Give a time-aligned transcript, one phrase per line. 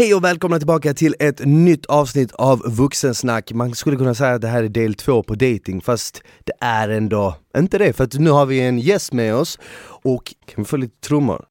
[0.00, 3.52] Hej och välkomna tillbaka till ett nytt avsnitt av Vuxensnack.
[3.52, 6.88] Man skulle kunna säga att det här är del två på dating fast det är
[6.88, 9.58] ändå inte det för att nu har vi en gäst med oss
[10.02, 11.44] och kan vi få lite trummor?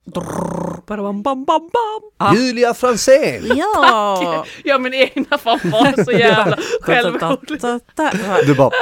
[0.87, 1.69] Bam, bam, bam,
[2.17, 2.35] bam.
[2.35, 3.43] Julia Fransén!
[3.55, 4.45] Ja!
[4.63, 7.61] Ja min egna fanfar så jävla självrolig.
[8.45, 8.71] Du bara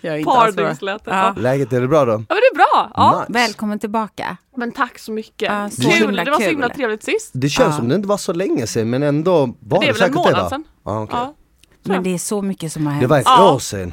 [0.00, 0.98] Jag är inte alls det.
[1.04, 1.34] Ja.
[1.38, 2.12] Läget är det bra då?
[2.12, 2.90] ja men det är bra.
[2.94, 3.18] Ja.
[3.28, 3.32] Nice.
[3.46, 4.36] Välkommen tillbaka.
[4.56, 5.48] Men tack så mycket.
[5.52, 6.16] Ja, så kul.
[6.16, 6.48] Det var så kul.
[6.50, 7.30] himla trevligt sist.
[7.32, 7.76] Det känns Ja.
[7.78, 10.08] som det inte var så länge sedan men ändå var Det det, är väl en
[10.08, 10.64] säkert det månad sedan.
[10.84, 11.18] Ja, okej.
[11.18, 11.34] Ja.
[11.82, 13.02] Men det är så mycket som har hänt.
[13.02, 13.92] Det var ett år sedan.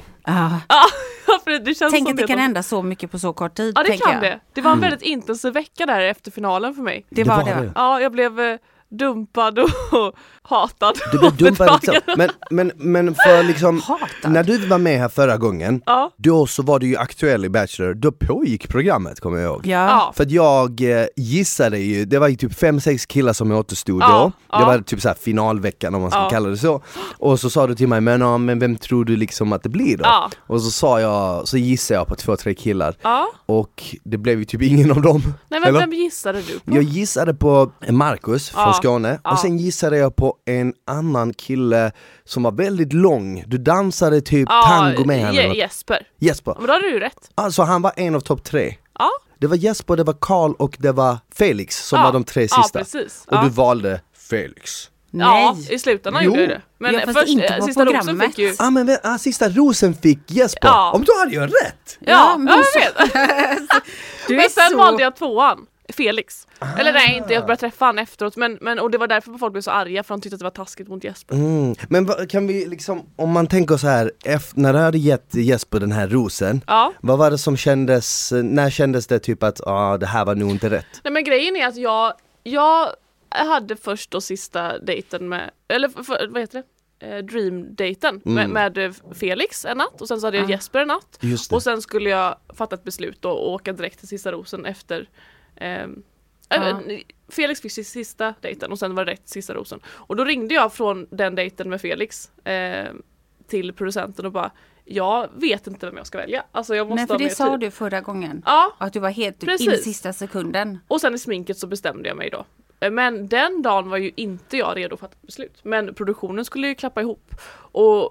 [1.45, 3.73] Det, det Tänk som att det kan var- hända så mycket på så kort tid.
[3.75, 4.21] Ja det kan jag.
[4.21, 4.39] det.
[4.53, 7.05] Det var en väldigt intensiv vecka där efter finalen för mig.
[7.09, 7.71] Det var det.
[7.75, 8.57] Ja, jag blev eh,
[8.97, 9.69] dumpad och
[10.41, 10.95] hatad.
[11.11, 11.95] Du blev dumpad liksom.
[12.17, 14.31] Men, men, men för liksom, Hatad.
[14.31, 16.11] när du var med här förra gången, Ja.
[16.17, 19.67] då så var du ju aktuell i Bachelor, då pågick programmet kommer jag ihåg.
[19.67, 19.85] Ja.
[19.89, 20.13] Ja.
[20.15, 24.01] För att jag eh, gissade ju, det var ju typ fem sex killar som återstod
[24.01, 24.07] Ja,
[24.49, 24.57] då.
[24.57, 24.65] Det ja.
[24.65, 26.29] var typ så här finalveckan om man ska Ja.
[26.29, 26.81] kalla det så.
[27.17, 29.69] Och så sa du till mig, men, ja, men vem tror du liksom att det
[29.69, 30.03] blir då?
[30.05, 30.29] Ja.
[30.47, 32.95] Och så sa jag, så gissade jag på två, tre killar.
[33.01, 33.27] Ja.
[33.45, 35.21] Och det blev ju typ ingen av dem.
[35.49, 35.79] Nej men Eller?
[35.79, 36.75] vem gissade du på?
[36.75, 38.63] Jag gissade på Marcus från.
[38.85, 39.31] Skåne Ja.
[39.31, 41.91] och sen gissade jag på en annan kille
[42.25, 43.43] som var väldigt lång.
[43.47, 45.31] Du dansade typ tango med henne.
[45.31, 45.57] Je- eller något.
[45.57, 46.07] Jesper.
[46.19, 46.55] Jesper.
[46.57, 47.31] Men då hade du rätt.
[47.35, 48.75] Alltså han var en av topp tre.
[48.99, 49.09] Ja.
[49.39, 52.05] Det var Jesper, det var Karl och det var Felix som ja.
[52.05, 52.79] var de tre Ja sista.
[52.79, 53.23] precis.
[53.27, 53.41] Och ja.
[53.43, 54.89] du valde Felix.
[55.11, 55.73] Ja, Nej.
[55.75, 56.29] i slutändan Jo.
[56.29, 56.61] gjorde jag det.
[56.77, 58.55] Men Ja, fast först, inte eh, på sista rosen fick ju...
[58.59, 60.67] Ah, men ah, sista rosen fick Jesper.
[60.67, 60.91] Ja.
[60.91, 61.97] Om då hade jag rätt!
[61.99, 63.59] Ja, Ja, men ja så- jag vet.
[64.27, 64.77] Du men sen så...
[64.77, 65.65] valde jag tvåan,
[65.95, 66.47] Felix.
[66.59, 66.77] Ah.
[66.77, 68.35] Eller nej, inte, jag började träffa han efteråt.
[68.35, 70.43] Men, men, och det var därför folk blev så arga, för de tyckte att det
[70.43, 71.35] var taskigt mot Jesper.
[71.35, 71.75] Mm.
[71.89, 75.35] Men vad- kan vi liksom, om man tänker så här, efter, när du hade gett
[75.35, 76.93] Jesper den här rosen, Ja.
[77.01, 80.49] vad var det som kändes, när kändes det typ att ah, det här var nog
[80.51, 81.01] inte rätt?
[81.03, 82.89] Nej men grejen är att jag, jag
[83.29, 86.65] hade först och sista dejten med, eller för, vad heter det?
[86.99, 88.35] Eh, Dream-dejten Mm.
[88.35, 90.49] med, med eh, Felix en natt och sen så hade jag Ah.
[90.49, 91.19] Jesper en natt.
[91.51, 95.09] Och sen skulle jag fatta ett beslut och åka direkt till sista rosen efter
[95.55, 96.03] ehm,
[96.49, 96.69] Ja.
[96.69, 96.99] äh,
[97.29, 99.79] Felix fick sista dejten och sen var det sista rosen.
[99.87, 103.01] Och då ringde jag från den dejten med Felix ehm,
[103.47, 104.51] till producenten och bara
[104.85, 106.43] Jag vet inte vem jag ska välja.
[106.51, 107.59] Alltså jag måste Nej, för det sa tid.
[107.59, 108.43] du förra gången.
[108.45, 109.67] Ja, Att du var helt typ Precis.
[109.67, 110.79] in i sista sekunden.
[110.87, 112.45] och sen i sminket så bestämde jag mig då.
[112.79, 115.59] Eh, Men den dagen var ju inte jag redo att fatta beslut.
[115.63, 117.35] Men produktionen skulle ju klappa ihop.
[117.71, 118.03] Och,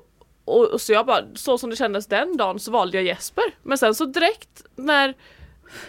[0.44, 3.44] och, och så jag bara, så som det kändes den dagen så valde jag Jesper.
[3.62, 5.14] Men sen så direkt när,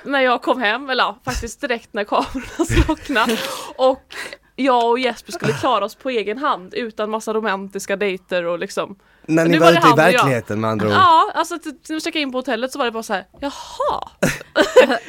[0.03, 3.37] när jag kom hem, eller ja, faktiskt direkt när kamerorna slocknade.
[3.77, 4.15] Och
[4.55, 8.95] jag och Jesper skulle klara oss på egen hand utan massa romantiska dejter och liksom
[9.27, 10.93] när ni Nu var var det ute i verkligheten med andra ord.
[10.93, 14.09] Ja, alltså när vi checkade in på hotellet så var det bara så här, jaha,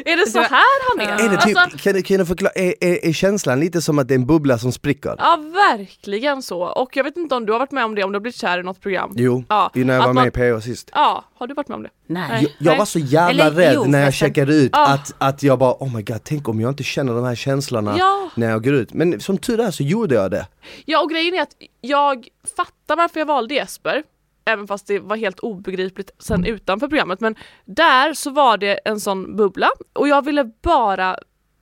[0.04, 1.24] är det så här han är?
[1.24, 3.98] Är det typ, Alltså, kan, du, kan du förklara, är, är, är känslan lite som
[3.98, 5.14] att det är en bubbla som spricker?
[5.18, 6.60] Ja verkligen så.
[6.62, 8.40] Och jag vet inte om du har varit med om det, om du har blivit
[8.40, 9.12] kär i något program?
[9.16, 10.90] Jo, Ja, när jag var man- med i PH sist.
[10.94, 11.90] Ja, har du varit med om det?
[12.08, 12.54] Nej.
[12.58, 14.88] Jag, jag var så jävla Eller, rädd jo, när jag checkade ut Ja.
[14.88, 17.94] att, att jag bara oh my god, tänk om jag inte känner de här känslorna
[17.98, 18.30] Ja.
[18.34, 18.92] när jag går ut.
[18.94, 20.46] Men som tur är så gjorde jag det.
[20.84, 24.02] Ja och grejen är att jag fattar varför jag valde Jesper.
[24.44, 27.20] Även fast det var helt obegripligt sen utanför programmet.
[27.20, 29.68] Men där så var det en sån bubbla.
[29.92, 31.16] Och jag ville bara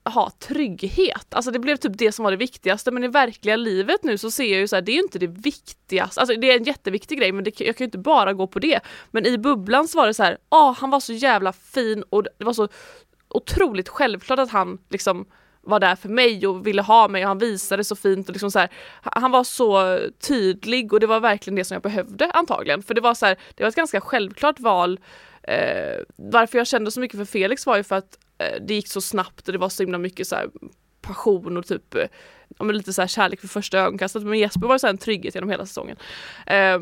[0.05, 1.35] ha trygghet.
[1.35, 2.91] Alltså det blev typ det som var det viktigaste.
[2.91, 5.19] Men i verkliga livet nu så ser jag ju så här, det är ju inte
[5.19, 6.21] det viktigaste.
[6.21, 8.59] Alltså det är en jätteviktig grej men det, jag kan ju inte bara gå på
[8.59, 8.81] det.
[9.11, 12.23] Men i bubblan så var det så här, åh han var så jävla fin och
[12.23, 12.69] det var så
[13.29, 15.27] otroligt självklart att han liksom
[15.67, 18.51] var där för mig och ville ha mig och han visade så fint och liksom
[18.51, 18.69] så här,
[19.03, 19.99] han var så
[20.29, 22.83] tydlig och det var verkligen det som jag behövde antagligen.
[22.83, 25.01] För det var så här, det var ett ganska självklart val.
[25.43, 28.89] Eh, varför jag kände så mycket för Felix var ju för att eh, det gick
[28.89, 30.51] så snabbt och det var så himla mycket så här
[31.01, 32.07] passion och typ eh,
[32.59, 34.23] ja, lite så här kärlek för första ögonkastet.
[34.23, 35.97] Men Jesper var så här en trygghet genom hela säsongen.
[36.47, 36.79] Eh,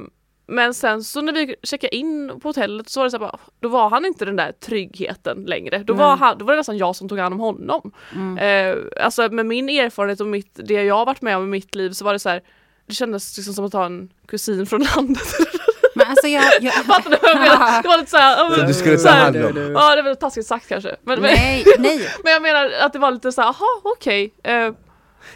[0.52, 3.38] men sen så när vi checkade in på hotellet så var det så här bara,
[3.60, 5.78] då var han inte den där tryggheten längre.
[5.78, 6.18] Då var, Nej.
[6.18, 7.92] han, då var det nästan jag som tog hand om honom.
[8.14, 8.38] Mm.
[8.38, 11.74] Eh, alltså med min erfarenhet och mitt, det jag har varit med om i mitt
[11.74, 12.42] liv så var det så här
[12.86, 15.22] det kändes liksom som att ha en kusin från landet.
[15.94, 16.44] Men alltså jag...
[16.60, 16.74] jag...
[16.84, 17.82] Fattar du vad jag menar?
[17.82, 19.72] Det var lite såhär, Så du skulle ta hand om.
[19.74, 20.96] Ja det var taskigt sagt kanske.
[21.02, 22.08] Men, men, Nej, nej.
[22.24, 24.34] men jag menar att det var lite såhär, jaha okej.
[24.42, 24.72] Eh,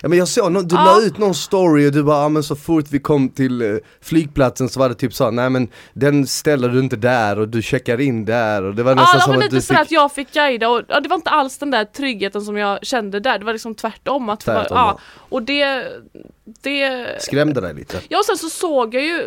[0.02, 0.84] Ja, men jag såg, du Ja.
[0.84, 3.76] la ut någon story och du bara, ah, men så fort vi kom till eh,
[4.02, 7.62] flygplatsen så var det typ så, nej men den ställer du inte där och du
[7.62, 9.90] checkar in där och det var nästan Ja, som men att lite du fick att
[9.90, 13.20] jag fick guida och ja, det var inte alls den där tryggheten som jag kände
[13.20, 13.38] där.
[13.38, 14.28] Det var liksom tvärtom.
[14.28, 14.98] Att det var, Tvärtom, ja,
[15.28, 15.84] och det,
[16.62, 18.00] det skrämde dig lite.
[18.08, 19.22] Ja och sen så såg jag ju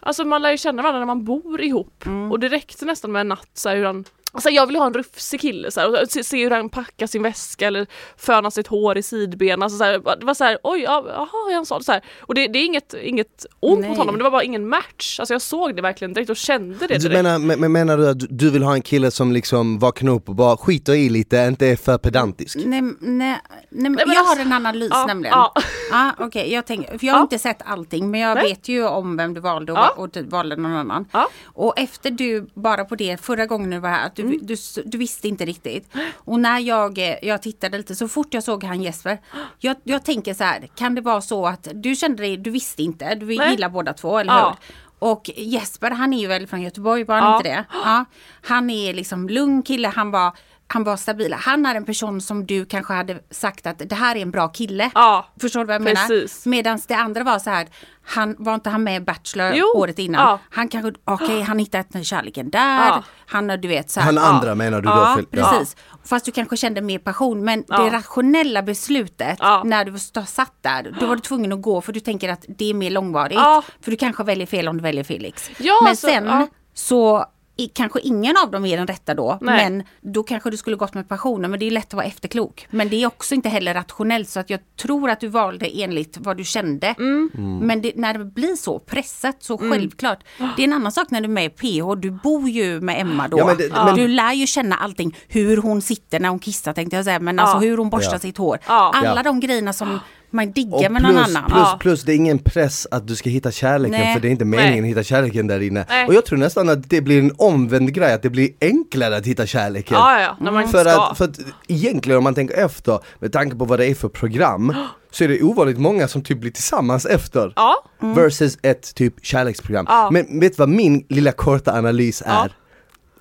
[0.00, 2.32] Alltså man lär ju känna varandra när man bor ihop Mm.
[2.32, 4.04] och det räckte nästan med en natt så här, hur han
[4.34, 7.06] Alltså jag vill ha en rufsig kille så här, och se, se hur han packar
[7.06, 7.86] sin väska eller
[8.16, 9.62] fönar sitt hår i sidbenen.
[9.62, 11.84] Alltså, så här, det var så här, oj, ja, jaha, är han sån?
[11.84, 12.04] Så här.
[12.20, 13.88] Och det, det är inget, inget ont Nej.
[13.88, 15.20] mot honom, det var bara ingen match.
[15.20, 17.22] Alltså jag såg det verkligen direkt och kände det Du direkt.
[17.22, 20.12] menar, men, men menar du att du- du vill ha en kille som liksom vaknar
[20.12, 22.56] upp och bara skiter i lite, inte är för pedantisk?
[22.56, 23.38] Nej, nej, nej,
[23.70, 25.32] men men jag alltså- har en analys Ja, nämligen.
[25.38, 25.52] ja.
[25.90, 27.22] Ja, okej, jag tänker, för jag har Ja.
[27.22, 28.48] inte sett allting men jag Nej.
[28.48, 29.88] vet ju om vem du valde och, Ja.
[29.96, 31.06] och du valde någon annan.
[31.12, 31.28] Ja.
[31.44, 34.38] Och efter du, bara på det förra gången du var här, att du, Mm.
[34.46, 35.88] du, du visste inte riktigt.
[36.14, 39.18] Och när jag, eh, jag tittade lite, så fort jag såg han Jesper,
[39.58, 42.82] jag, jag tänker så här, kan det vara så att du kände dig, du visste
[42.82, 43.50] inte, du Nej.
[43.50, 44.56] gillar båda två, eller Ja.
[44.68, 44.74] hur?
[44.98, 47.36] Och Jesper han är ju väl från Göteborg, var han Ja.
[47.36, 47.64] inte det?
[47.72, 48.04] Ja.
[48.42, 50.32] Han är liksom lugn kille, han var,
[50.66, 51.32] han var stabil.
[51.32, 54.48] Han är en person som du kanske hade sagt att det här är en bra
[54.48, 54.90] kille.
[54.94, 56.46] Ja, Förstår du vad jag precis.
[56.46, 56.56] menar?
[56.56, 57.66] Medan det andra var så här,
[58.06, 60.20] han var inte han med i Bachelor Jo, året innan?
[60.28, 60.38] ja.
[60.50, 63.02] Han kanske, okej han hittade kärleken där, Ja.
[63.26, 64.06] han har du vet så här.
[64.12, 64.94] Han andra menar du då?
[64.94, 65.18] Ja?
[65.30, 65.50] Ja.
[65.52, 65.76] precis.
[66.04, 67.44] Fast du kanske kände mer passion.
[67.44, 67.78] Men Ja.
[67.78, 69.62] det rationella beslutet Ja.
[69.64, 72.70] när du satt där, då var du tvungen att gå för du tänker att det
[72.70, 73.34] är mer långvarigt.
[73.38, 73.62] Ja.
[73.80, 75.50] För du kanske väljer fel om du väljer Felix.
[75.58, 76.46] Ja, men alltså, sen ja.
[76.74, 77.24] så
[77.74, 79.38] kanske ingen av dem är den rätta då.
[79.40, 79.70] Nej.
[79.70, 81.50] Men då kanske du skulle gått med passionen.
[81.50, 82.66] Men det är lätt att vara efterklok.
[82.70, 84.28] Men det är också inte heller rationellt.
[84.28, 86.86] Så att jag tror att du valde enligt vad du kände.
[86.98, 87.30] Mm.
[87.62, 90.18] Men det, när det blir så pressat så självklart.
[90.56, 91.94] Det är en annan sak när du är med i PH.
[92.00, 93.38] Du bor ju med Emma då.
[93.38, 95.16] Ja, men det- men- Du lär ju känna allting.
[95.28, 97.20] Hur hon sitter när hon kissar tänkte jag säga.
[97.20, 97.60] Men alltså Ja.
[97.60, 98.18] hur hon borstar Ja.
[98.18, 98.58] sitt hår.
[98.68, 98.92] Ja.
[98.94, 99.22] Alla Ja.
[99.22, 100.00] de grejerna som
[100.34, 101.50] man diggar med någon plus, annan.
[101.50, 101.76] plus, Ja.
[101.80, 104.14] plus det är ingen press att du ska hitta kärleken Nej.
[104.14, 104.80] för det är inte meningen Nej.
[104.80, 105.86] att hitta kärleken där inne.
[105.88, 106.06] Nej.
[106.06, 109.26] Och jag tror nästan att det blir en omvänd grej, att det blir enklare att
[109.26, 109.96] hitta kärleken.
[109.98, 111.38] Ja, ja, när man inte För att, för att
[111.68, 114.74] egentligen om man tänker efter, med tanke på vad det är för program,
[115.10, 117.52] så är det ovanligt många som typ blir tillsammans efter.
[117.56, 119.86] Ja, Versus ett typ kärleksprogram.
[119.88, 120.08] Ja.
[120.12, 122.52] Men vet du vad min lilla korta analys är?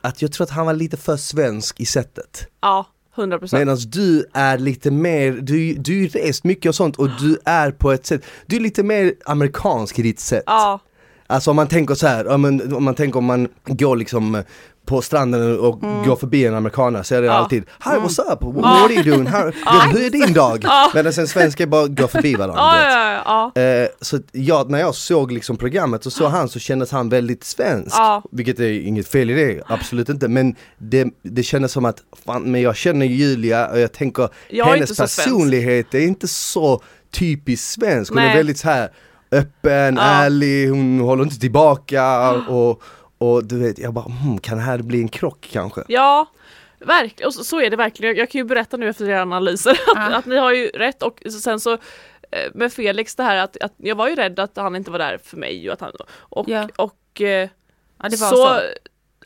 [0.02, 2.48] Att jag tror att han var lite för svensk i sättet.
[2.62, 3.60] ja, 100 procent.
[3.60, 7.92] Medan du är lite mer, du, du rest mycket och sånt och du är på
[7.92, 10.44] ett sätt, du är lite mer amerikansk i ditt sätt.
[10.46, 10.80] Ja,
[11.28, 12.42] Alltså om man tänker så här, om
[12.84, 14.44] man, tänker om man går liksom
[14.86, 17.36] på stranden och går förbi en amerikanare så är det Mm.
[17.36, 17.42] Ja.
[17.44, 18.44] alltid Hi what's up?
[18.56, 19.28] What are you doing?
[19.28, 19.42] How,
[19.94, 20.66] hur är din dag?
[20.94, 22.62] Medan en svensk bara går förbi varandra.
[22.62, 23.62] ja, ja.
[23.62, 27.44] Eh, så jag, när jag såg liksom programmet och såg han så kändes han väldigt
[27.44, 27.96] svensk.
[28.32, 30.28] Vilket är inget fel i det, absolut inte.
[30.28, 34.66] Men det, det kändes som att, fan, men jag känner Julia och jag tänker Jag
[34.66, 36.82] hennes personlighet är inte så
[37.12, 38.14] typiskt svensk.
[38.14, 38.90] Hon är väldigt så här
[39.34, 40.02] öppen, Ja.
[40.02, 42.84] ärlig, hon håller inte tillbaka och,
[43.18, 45.82] och du vet, jag bara, hmm, kan det här bli en krock kanske?
[45.88, 46.26] Ja,
[46.80, 47.28] verkligen.
[47.28, 48.16] Och så, så är det verkligen.
[48.16, 50.16] Jag, kan ju berätta nu efter era analyser att, Ja.
[50.18, 51.80] att ni har ju rätt och sen så eh,
[52.54, 55.20] med Felix det här att, att jag var ju rädd att han inte var där
[55.24, 56.70] för mig och att han och, Ja.
[56.76, 57.50] och eh,
[58.04, 58.60] Ja, det var så, så.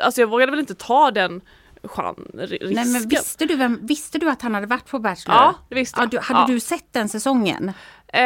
[0.03, 1.41] alltså jag vågade väl inte ta den
[2.33, 2.69] risken.
[2.73, 5.37] Nej, men visste, du vem, visste du att han hade varit på Bachelor?
[5.37, 6.09] Ja, det visste Ja, jag.
[6.11, 6.47] du, hade Ja.
[6.47, 7.73] du sett den säsongen?
[8.13, 8.21] Eh,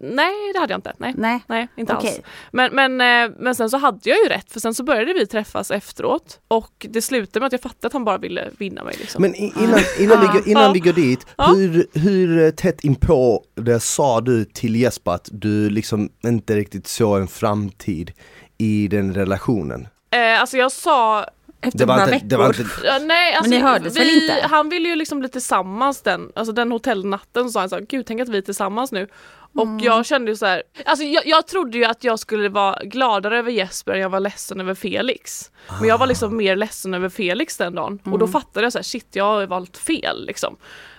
[0.00, 0.92] nej det hade jag inte.
[0.98, 1.14] Nej.
[1.16, 1.40] Nej.
[1.48, 2.04] Nej, inte alls.
[2.04, 2.22] Okej.
[2.52, 5.26] Men, men, eh, men sen så hade jag ju rätt för sen så började vi
[5.26, 8.94] träffas efteråt och det slutade med att jag fattade att han bara ville vinna mig.
[8.98, 9.22] Liksom.
[9.22, 10.72] Men innan, innan, vi, går- innan Ja.
[10.72, 11.54] vi går dit, Ja.
[11.56, 17.20] hur, hur tätt inpå det sa du till Jesper att du liksom inte riktigt såg
[17.20, 18.12] en framtid
[18.58, 19.88] i den relationen?
[20.10, 21.26] eh, alltså jag sa
[21.64, 22.28] Efter Det var några inte, veckor?
[22.28, 24.46] det var inte, Ja, nej, alltså, ni hördes väl inte?
[24.50, 27.82] Han ville ju liksom bli tillsammans den, alltså den hotellnatten så sa han så här,
[27.88, 29.08] gud tänk att vi är tillsammans nu.
[29.56, 29.78] Och Mm.
[29.78, 33.38] jag kände ju så här, alltså jag, jag trodde ju att jag skulle vara gladare
[33.38, 35.50] över Jesper än jag var ledsen över Felix.
[35.80, 38.18] Men jag var liksom mer ledsen över Felix den dagen och Mm.
[38.18, 40.56] då fattade jag så här, shit jag har valt fel liksom.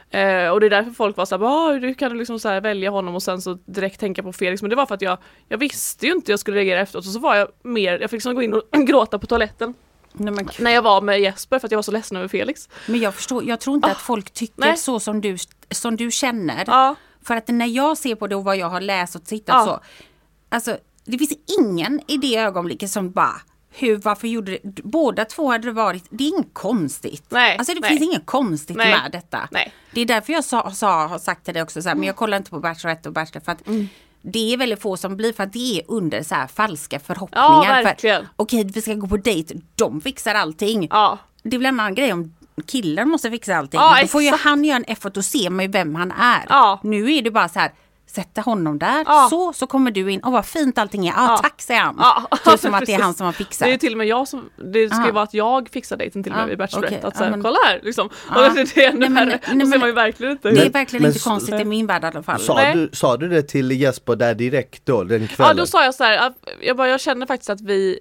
[0.10, 2.90] Eh, och det är därför folk var såhär, hur kan du liksom så här välja
[2.90, 4.62] honom och sen så direkt tänka på Felix.
[4.62, 7.12] Men det var för att jag, jag visste ju inte jag skulle reagera efteråt och
[7.12, 9.74] så var jag mer, jag fick liksom gå in och gråta på toaletten
[10.20, 12.70] Nej, men, när jag var med Jesper för att jag var så ledsen över Felix.
[12.88, 14.66] men jag förstår, jag tror inte att folk tycker Ah.
[14.66, 14.78] nej.
[14.78, 15.38] så som du,
[15.72, 16.64] som du känner.
[16.68, 19.56] Ja, För att när jag ser på det och vad jag har läst och tittat
[19.56, 19.66] Ja.
[19.66, 19.80] så.
[20.56, 23.42] Alltså det finns ingen i det ögonblicket som bara
[23.78, 24.84] hur, varför gjorde det?
[24.84, 27.26] Båda två hade det varit, det är inget konstigt.
[27.30, 27.90] Nej, alltså det nej.
[27.90, 29.48] finns inget konstigt Nej, med detta.
[29.52, 29.74] nej.
[29.92, 32.16] Det är därför jag sa, sa, har sagt till dig också så här, men jag
[32.16, 33.88] kollar inte på Bachelorette och Bachelor för att Mm.
[34.32, 37.78] Det är väldigt få som blir för att det är under så här falska förhoppningar.
[37.78, 38.22] Ja, verkligen.
[38.22, 40.88] För, Okej, vi ska gå på dejt, de fixar allting.
[40.92, 42.36] ja, Det väl en annan grej om
[42.68, 43.80] killen måste fixa allting.
[43.80, 46.46] Ja, Då får ju han göra en effort och se med vem han är.
[46.50, 46.80] Ja.
[46.84, 47.72] Nu är det bara så här,
[48.16, 49.28] sätta honom där, Ja.
[49.30, 50.22] så, så kommer du in.
[50.24, 51.12] Åh vad fint allting är.
[51.12, 51.38] Ja, Ja.
[51.38, 51.96] tack säger han.
[52.00, 53.68] Ja, Typ som att det är han som har det fixat.
[53.68, 55.12] är ju till och med jag som, det ska ju Aha.
[55.12, 56.96] vara att jag fixar dejten till och med Ja, i Bachelorette.
[56.98, 57.08] okej.
[57.08, 58.10] att såhär, Ja, men- kolla här liksom.
[58.36, 58.48] Ja.
[58.50, 59.40] Och det, det är ännu Nej, värre.
[59.48, 61.66] nej, Då ser man ju verkligen inte det är verkligen Men inte s- konstigt i
[61.66, 62.40] min värld i alla fall.
[62.40, 62.76] sa, Nej.
[62.76, 65.58] du, sa du det till Jesper där direkt då, den Ja kvällen?
[65.58, 68.00] då sa jag så här, jag, bara, jag känner faktiskt att vi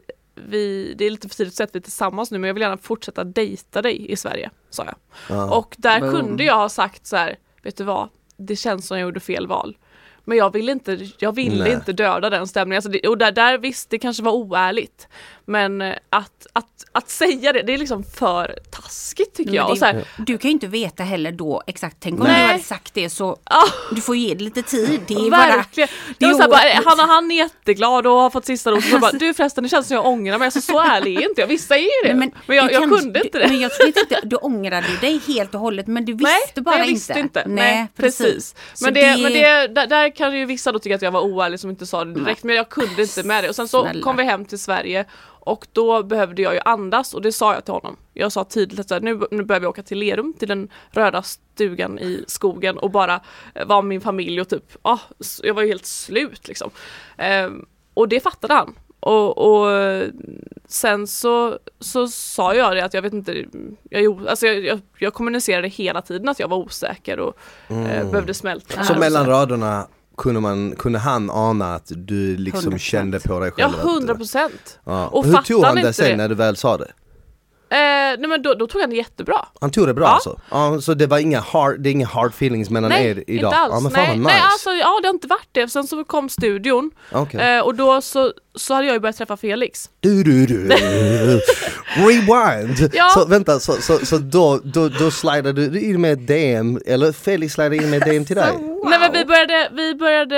[0.48, 2.54] vi, det är lite för tidigt att säga att vi är tillsammans nu men jag
[2.54, 4.94] vill gärna fortsätta dejta dig i Sverige, sa jag.
[5.36, 5.56] Ja.
[5.56, 6.10] Och där Boom.
[6.10, 9.46] kunde jag ha sagt så här, vet du vad, det känns som jag gjorde fel
[9.46, 9.76] val.
[10.24, 11.72] Men jag ville inte, jag ville Nej.
[11.72, 12.76] inte döda den stämningen.
[12.76, 15.08] Alltså det, och där, där visst, det kanske var oärligt.
[15.46, 19.78] Men eh, att, att, att säga det, det är liksom för taskigt tycker Men jag.
[19.94, 21.96] det- Du kan ju inte veta heller då exakt.
[22.00, 22.42] Tänk om Nej.
[22.42, 25.00] du hade sagt det så ah, du får ge det lite tid.
[25.06, 25.88] Det är bara, verkligen.
[26.18, 28.84] det Det är så bara, han, han är jätteglad och har fått sista ordet.
[28.90, 30.46] Så bara, du förresten det känns som jag ångrar mig.
[30.46, 31.48] Alltså, så ärlig är inte jag.
[31.48, 32.14] Vissa är det.
[32.14, 33.48] Nej, Men, jag, det jag kan- kunde inte det.
[33.48, 36.78] Men jag tror inte du ångrade dig helt och hållet men du visste Nej, bara
[36.78, 37.44] jag visste inte.
[37.46, 38.54] Nej, precis.
[38.74, 41.20] Så Men, det, men det, där, där kan ju vissa då tycka att jag var
[41.20, 43.48] oärlig som inte sa det direkt men jag kunde inte med det.
[43.48, 44.02] Och sen så Snälla.
[44.02, 45.04] kom vi hem till Sverige
[45.44, 47.96] och då behövde jag ju andas och det sa jag till honom.
[48.12, 50.68] Jag sa tydligt att så här, nu, nu behöver jag åka till Lerum, till den
[50.90, 53.20] röda stugan i skogen och bara
[53.54, 54.98] eh, vara med min familj och typ, ah,
[55.42, 56.70] jag var ju helt slut liksom.
[57.16, 58.74] Ehm, och det fattade han.
[59.00, 59.70] Och, och
[60.68, 63.44] sen så, så sa jag det att jag vet inte,
[63.90, 67.36] jag, alltså jag, jag, jag kommunicerade hela tiden att jag var osäker och
[67.68, 68.66] eh, behövde smälta.
[68.68, 68.86] det Mm.
[68.86, 69.00] Så här.
[69.00, 69.86] mellan raderna
[70.16, 72.78] kunde, man, kunde han ana att du liksom 100%.
[72.78, 73.78] kände på dig Ja, själv?
[73.78, 74.78] att- hundra procent.
[74.84, 75.06] Ja.
[75.08, 76.16] Och Hur tog han det sen det?
[76.16, 76.92] när du väl sa det?
[77.74, 79.46] Eh, nej men då, då tog han det jättebra.
[79.60, 80.10] Han tog det bra Ja.
[80.14, 80.40] alltså?
[80.50, 83.48] Ja, så det var inga hard, det är inga hard feelings mellan nej, er idag?
[83.48, 83.72] inte alls.
[83.74, 84.28] Ja men fan nej, nice.
[84.30, 85.68] nej, alltså ja det har inte varit det.
[85.68, 87.40] Sen så kom studion Okej.
[87.40, 89.90] eh, och då så, så hade jag ju börjat träffa Felix.
[90.00, 90.68] Du, du, du.
[91.96, 92.90] Rewind!
[92.94, 93.08] Ja.
[93.14, 97.12] Så vänta, så, så, så då, då, då slidade du in med ett DM, eller
[97.12, 98.52] Felix slidade in med ett DM till dig?
[98.84, 100.36] Nej men vi började, vi började,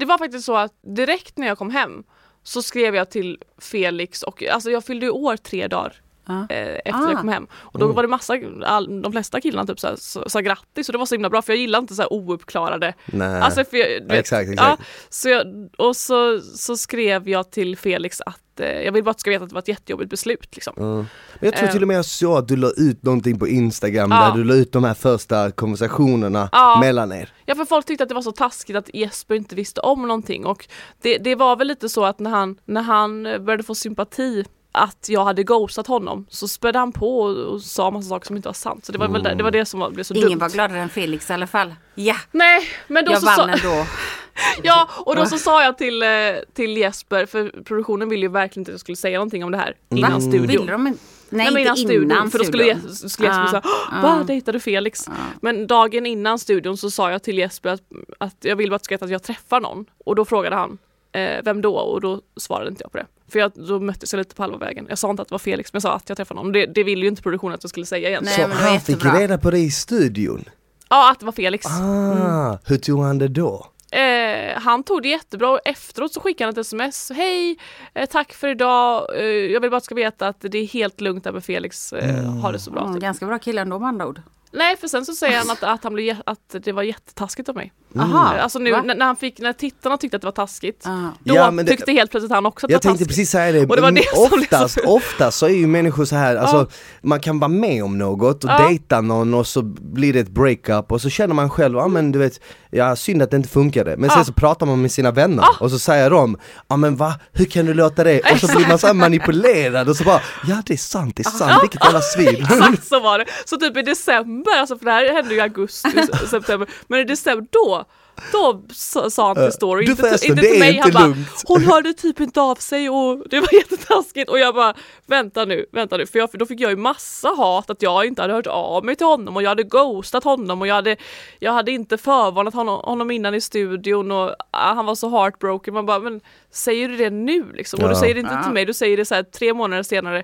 [0.00, 2.02] det var faktiskt så att direkt när jag kom hem
[2.42, 5.92] så skrev jag till Felix och alltså jag fyllde ju år tre dagar
[6.28, 7.10] Eh, efter Ah.
[7.10, 7.46] jag kom hem.
[7.54, 9.96] Och då var det massa, all, de flesta killarna typ så här,
[10.28, 12.94] sa, grattis och det var så himla bra för jag gillar inte så här ouppklarade
[13.06, 13.40] Nej.
[13.40, 14.80] Alltså för jag, du vet, exakt, exakt.
[14.80, 15.46] Ja, så jag,
[15.78, 19.30] och så, så skrev jag till Felix att eh, jag vill bara att du ska
[19.30, 20.74] veta att det var ett jättejobbigt beslut liksom.
[20.76, 20.84] Ja.
[20.94, 21.06] Men
[21.40, 24.28] jag tror till och med jag såg att du la ut någonting på Instagram Ja.
[24.28, 26.78] där du la ut de här första konversationerna Ja.
[26.80, 27.32] mellan er.
[27.46, 30.46] Ja för folk tyckte att det var så taskigt att Jesper inte visste om någonting
[30.46, 30.66] och
[31.02, 35.06] det, det var väl lite så att när han, när han började få sympati att
[35.08, 38.48] jag hade ghostat honom så spädde han på och, och sa massa saker som inte
[38.48, 38.84] var sant.
[38.84, 40.38] Så det var väl det, det, var det som var, blev så Ingen dumt.
[40.38, 41.74] var gladare än Felix i alla fall.
[41.94, 43.86] Ja, Nej, men då jag så, vann sa, ändå.
[44.62, 46.08] ja, och då så sa jag till, eh,
[46.54, 49.58] till Jesper, för produktionen ville ju verkligen inte att jag skulle säga någonting om det
[49.58, 50.20] här innan Va?
[50.20, 50.46] studion.
[50.46, 50.84] Ville de.
[50.84, 52.90] Nej, Nej, inte studion, innan för då skulle, studion.
[52.90, 53.62] Jes- skulle Jesper Ah, säga
[53.92, 54.02] ah.
[54.02, 55.04] Va, dejtade Felix?
[55.06, 55.12] Ja.
[55.40, 57.80] Men dagen innan studion så sa jag till Jesper att,
[58.18, 59.86] att jag vill bara att du ska veta att jag träffar någon.
[60.04, 60.78] Och då frågade han
[61.14, 61.76] eh, vem då?
[61.76, 63.06] Och då svarade inte jag på det.
[63.28, 64.86] För jag, då möttes jag lite på halva vägen.
[64.88, 66.52] Jag sa inte att det var Felix men jag sa att jag träffade någon.
[66.52, 68.22] Det, det ville ju inte produktionen att jag skulle säga igen.
[68.24, 70.44] Nej, så han fick reda på det i studion?
[70.88, 71.66] Ja, att det var Felix.
[71.66, 73.66] Ah, hur tog han det då?
[73.90, 77.10] Eh, han tog det jättebra och efteråt så skickade han ett sms.
[77.14, 77.58] Hej,
[77.94, 79.06] eh, tack för idag.
[79.16, 81.44] Eh, jag vill bara att du ska veta att det är helt lugnt där med
[81.44, 81.92] Felix.
[81.92, 82.82] Eh, Ha det så bra.
[82.82, 83.02] Mm, typ.
[83.02, 84.20] ganska bra kille ändå med andra ord.
[84.52, 87.54] Nej, för sen så säger han att, att, han blev, att det var jättetaskigt av
[87.54, 87.72] mig.
[87.98, 90.82] Aha, Eh, Alltså nu när, när, han fick, när tittarna tyckte att det var taskigt,
[90.86, 90.90] Ah.
[91.24, 93.16] då Ja, men det- tyckte helt plötsligt han också att Jag det var tänkte taskigt.
[93.16, 94.86] precis säga det, Och det var det som blev så oftast, fult.
[94.86, 96.66] oftast så är ju människor så här, alltså
[97.02, 100.92] man kan vara med om något och dejta någon och så blir det ett breakup
[100.92, 103.96] och så känner man själv, ja men du vet, ja synd att det inte funkade.
[103.96, 105.56] Men sen så pratar man med sina vänner Ja.
[105.60, 106.36] och så säger de,
[106.68, 108.20] ja men va, hur kan du låta det?
[108.32, 111.26] Och så blir man så här manipulerad och så bara, ja det är sant, det
[111.26, 112.28] är sant, vilket jävla svin.
[112.42, 113.24] Exakt så var det.
[113.44, 115.88] Så typ i december, alltså för det här hände ju i augusti,
[116.30, 117.83] september, men i december då
[118.32, 118.62] då
[119.10, 121.28] sa han till story, du inte, till- förresten, inte till mig, han inte bara lugnt.
[121.46, 124.74] Hon hörde typ inte av sig och det var jättetaskigt och jag bara
[125.06, 128.06] Vänta nu, vänta nu, för, jag, för då fick jag ju massa hat att jag
[128.06, 130.96] inte hade hört av mig till honom och jag hade ghostat honom och jag hade
[131.38, 135.74] Jag hade inte förvarnat honom, honom innan i studion och ah, han var så heartbroken,
[135.74, 137.82] man bara men Säger du det nu liksom?
[137.82, 138.00] Och du Ja.
[138.00, 138.42] säger det inte Ja.
[138.42, 140.22] till mig, du säger det så här tre månader senare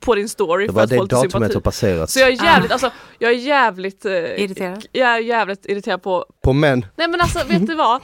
[0.00, 1.54] på din story Det för var att det få lite datumet sympati.
[1.54, 2.10] har passerat.
[2.10, 4.86] Så jag är jävligt, alltså jag är jävligt eh, Irriterad?
[4.92, 8.00] Jag är jävligt irriterad på På män, Nej men alltså vet du vad?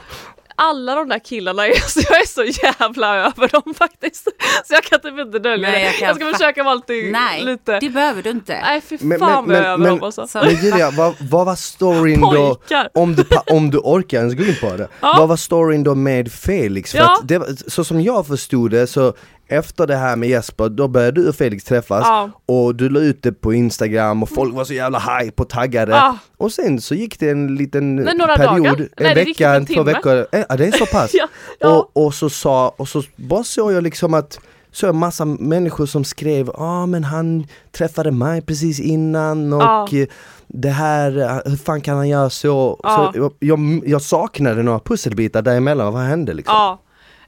[0.56, 4.24] Alla de där killarna, är, så jag är så jävla över dem faktiskt.
[4.64, 6.00] Så jag kan typ inte dölja Nej, det.
[6.04, 6.92] jag Jag, ska försöka vara lite...
[7.12, 7.80] Nej, lite.
[7.80, 8.52] det behöver du inte.
[8.62, 10.26] Nej fy fan Men- vad men- jag är över men- dem alltså.
[10.26, 12.58] Så- men Julia, vad, vad var storyn då?
[12.94, 14.88] Om du, om du orkar ens gå in på det.
[15.00, 15.14] Ja.
[15.18, 16.90] Vad var storyn då med Felix?
[16.92, 17.18] För Ja.
[17.22, 19.14] att det, så som jag förstod det så
[19.48, 22.30] efter det här med Jesper, då började du och Felix träffas Ja.
[22.46, 25.92] och du la ut det på Instagram och folk var så jävla hype och taggade.
[25.92, 26.18] Ja.
[26.36, 28.80] Och sen så gick det en liten Nej, period, dagar.
[28.80, 30.26] en Nej, vecka, en två veckor.
[30.32, 31.10] Eh, Ja det är så pass.
[31.60, 31.76] Ja.
[31.76, 34.40] Och, och så sa, och så bara såg jag liksom att
[34.72, 39.94] så jag massa människor som skrev, ja ah, men han träffade mig precis innan och
[39.94, 40.06] eh,
[40.46, 41.10] det här,
[41.50, 42.80] hur fan kan han göra så?
[42.84, 46.54] Så jag, jag, jag saknade några pusselbitar däremellan, vad hände liksom?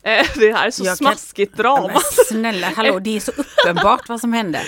[0.07, 1.89] Eh, det här är så Jag kan- smaskigt Ja, drama.
[1.89, 4.61] men snälla, hallå, det är så uppenbart vad som hände.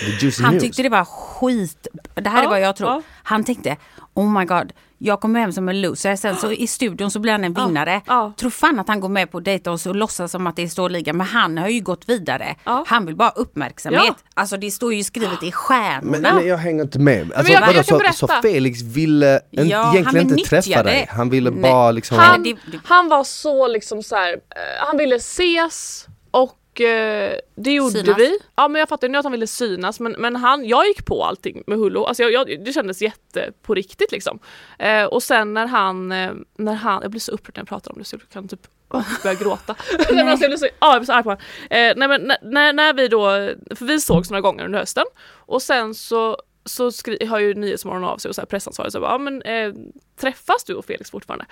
[0.43, 0.63] Han news.
[0.63, 1.87] tyckte det var skit.
[2.15, 2.91] Det här är Ja, vad jag tror.
[2.91, 3.03] ja.
[3.23, 3.77] Han tänkte,
[4.15, 6.17] oh my god, jag kommer hem som en loser.
[6.17, 8.03] Sen så i studion så blir han en vinnare.
[8.07, 8.33] ja.
[8.37, 10.91] Tror fan att han går med på dejta oss och låtsas som att det står
[10.91, 11.13] liga.
[11.13, 12.57] Men han har ju gått vidare.
[12.65, 12.85] Ja.
[12.87, 14.03] Han vill bara ha uppmärksamhet.
[14.07, 14.15] Ja.
[14.35, 16.35] Alltså det står ju skrivet i Men, stjärnorna.
[16.35, 17.33] men jag hänger inte med.
[17.33, 18.33] Alltså, jag- vadå, jag kan så, så.
[18.43, 21.13] Felix ville en, Ja, han egentligen inte träffa dig, det.
[21.17, 21.63] han ville Nej.
[21.63, 22.19] bara liksom...
[22.19, 27.73] Han, det- han var så liksom så här, eh, han ville ses och eh, det
[27.73, 28.19] gjorde Synas.
[28.19, 28.39] vi.
[28.57, 31.25] Ja men jag fattar nu att han ville synas men, men han, jag gick på
[31.25, 32.05] allting med Hullo.
[32.05, 34.39] Alltså jag, jag, det kändes jätte på riktigt liksom.
[34.79, 37.93] Eh, och sen när han, eh, när han, jag blir så upprörd när jag pratar
[37.93, 38.61] om det så jag kan typ
[39.23, 39.75] börja gråta.
[39.99, 40.07] nej.
[40.11, 41.43] men alltså, jag blir så, ja, jag blir så arg på honom.
[41.71, 43.29] Eh, nej men när, när vi då,
[43.77, 48.05] för vi sågs några gånger under hösten och sen så så skri- har ju Nyhetsmorgon
[48.05, 49.73] av sig och så här pressansvarig så bara, ja men eh,
[50.21, 51.47] träffas du och Felix fortfarande?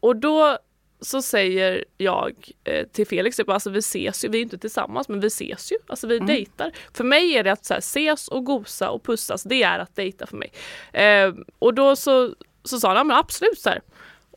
[0.00, 0.58] Och då
[1.00, 2.32] så säger jag
[2.64, 5.72] eh, till Felix, bara, alltså vi ses ju, vi är inte tillsammans men vi ses
[5.72, 6.72] ju, alltså vi dejtar.
[6.94, 9.96] För mig är det att så här, ses och gosa och pussas, det är att
[9.96, 10.52] dejta för mig.
[10.92, 13.80] Eh, och då så, så sa han, ja men absolut så här.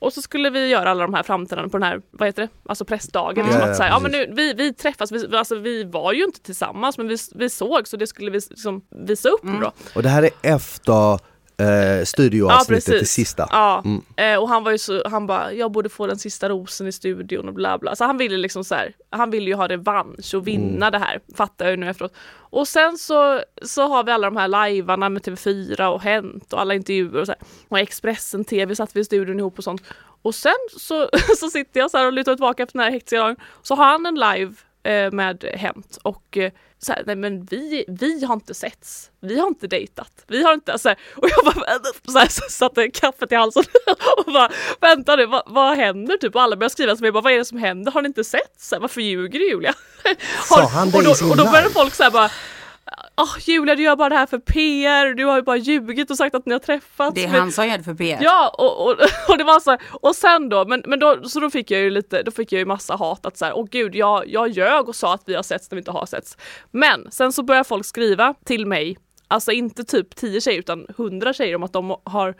[0.03, 2.49] Och så skulle vi göra alla de här framträdandena på den här, vad heter det,
[2.65, 3.45] alltså pressdagen.
[3.45, 6.13] Liksom Ja, att, så här, ja, men nu, vi, vi träffas, vi, alltså, vi var
[6.13, 9.71] ju inte tillsammans men vi, vi såg så det skulle vi liksom visa upp då.
[9.95, 11.19] Och det här är efter
[11.57, 13.47] eh, studioavsnittet, det sista.
[13.51, 14.01] Ja, Mm.
[14.15, 16.91] eh, och han var ju så, han bara, jag borde få den sista rosen i
[16.91, 17.95] studion och bla bla.
[17.95, 21.19] Så han ville liksom så här, han ville ju ha revansch och vinna det här,
[21.35, 22.13] fattar jag ju nu efteråt.
[22.35, 26.61] Och sen så, så har vi alla de här lajvarna med TV4 och Hänt och
[26.61, 27.41] alla intervjuer och så här.
[27.69, 29.81] Och Expressen TV satt vi i studion ihop och sånt.
[30.21, 33.19] Och sen så, så sitter jag så här och lutar tillbaka efter den här hektiska
[33.19, 36.51] dagen, så har han en live eh, med Hänt och eh,
[36.83, 40.53] så här, nej men vi, vi har inte setts, vi har inte dejtat, vi har
[40.53, 41.79] inte, alltså, och jag bara
[42.11, 43.63] så här, så satte kaffet i halsen
[44.17, 44.49] och bara
[44.81, 46.35] vänta nu, vad, vad händer typ?
[46.35, 47.91] Och alla började skriva till mig, bara, vad är det som händer?
[47.91, 48.53] Har ni inte sett?
[48.57, 49.73] Så här, Varför ljuger du Julia?
[50.03, 52.29] Det och, då, och då började folk så här bara
[53.17, 56.17] Åh Julia du gör bara det här för PR, du har ju bara ljugit och
[56.17, 57.15] sagt att ni har träffats.
[57.15, 58.17] Det är Men- han som gör det för PR.
[58.21, 58.91] Ja och, och,
[59.29, 61.81] och det var så här, och sen då, men, men då, så då fick jag
[61.81, 64.49] ju lite, då fick jag ju massa hat att så här, åh gud jag, jag
[64.49, 66.37] ljög och sa att vi har setts när vi inte har setts.
[66.71, 71.33] Men sen så börjar folk skriva till mig, alltså inte typ 10 tjejer utan 100
[71.33, 72.35] tjejer om att de har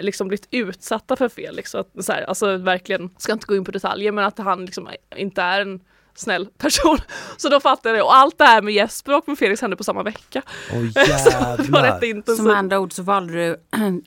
[0.00, 1.56] liksom blivit utsatta för fel.
[1.56, 1.84] Liksom.
[2.00, 5.42] Så här, alltså verkligen, ska inte gå in på detaljer men att han liksom inte
[5.42, 5.80] är en
[6.14, 6.98] snäll person.
[7.36, 8.02] Så då fattade jag det.
[8.02, 10.42] Och allt det här med Jesper och med Felix hände på samma vecka.
[10.72, 10.78] Åh
[11.18, 11.82] Så det var jävlar.
[11.82, 12.36] rätt intensivt.
[12.36, 13.56] Som andra ord så valde du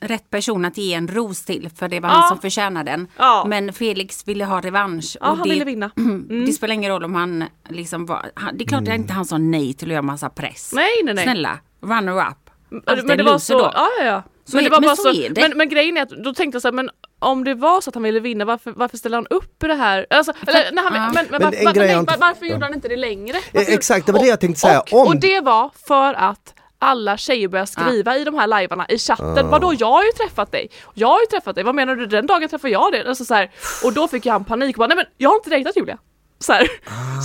[0.00, 2.14] rätt person att ge en ros till för det var Ja.
[2.14, 3.08] han som förtjänade den.
[3.16, 3.44] Ja.
[3.48, 5.16] Men Felix ville ha revansch.
[5.20, 5.90] Ja, och han det, ville vinna.
[6.02, 6.46] Mm.
[6.46, 8.30] Det spelar ingen roll om han liksom var...
[8.34, 10.72] Han, det är klart att inte han sa nej till att göra massa press.
[10.74, 11.24] Nej, nej, nej.
[11.24, 12.50] Snälla, runner-up.
[12.86, 13.70] Alltid men det var så, då.
[13.74, 14.22] ja, ja, ja.
[14.52, 16.56] Så men, det var men bara så så, men, men grejen är att då tänkte
[16.56, 19.16] jag så här, men om det var så att han ville vinna, varför, varför ställer
[19.16, 20.06] han upp i det här?
[20.10, 23.36] Alltså, eller, han, men, men, varför, nej, inte- gjorde han inte det längre?
[23.52, 24.80] Varför- exakt, det var det jag tänkte säga.
[24.80, 28.86] Och, Om- och det var för att alla tjejer började skriva i de här lajvarna
[28.88, 31.96] i chatten, vadå jag har ju träffat dig, jag har ju träffat dig, vad menar
[31.96, 33.06] du den dagen träffade jag dig?
[33.08, 33.50] Alltså, så här,
[33.84, 35.98] och då fick jag en panik och bara, nej men jag har inte dejtat Julia.
[36.38, 36.68] Så, här.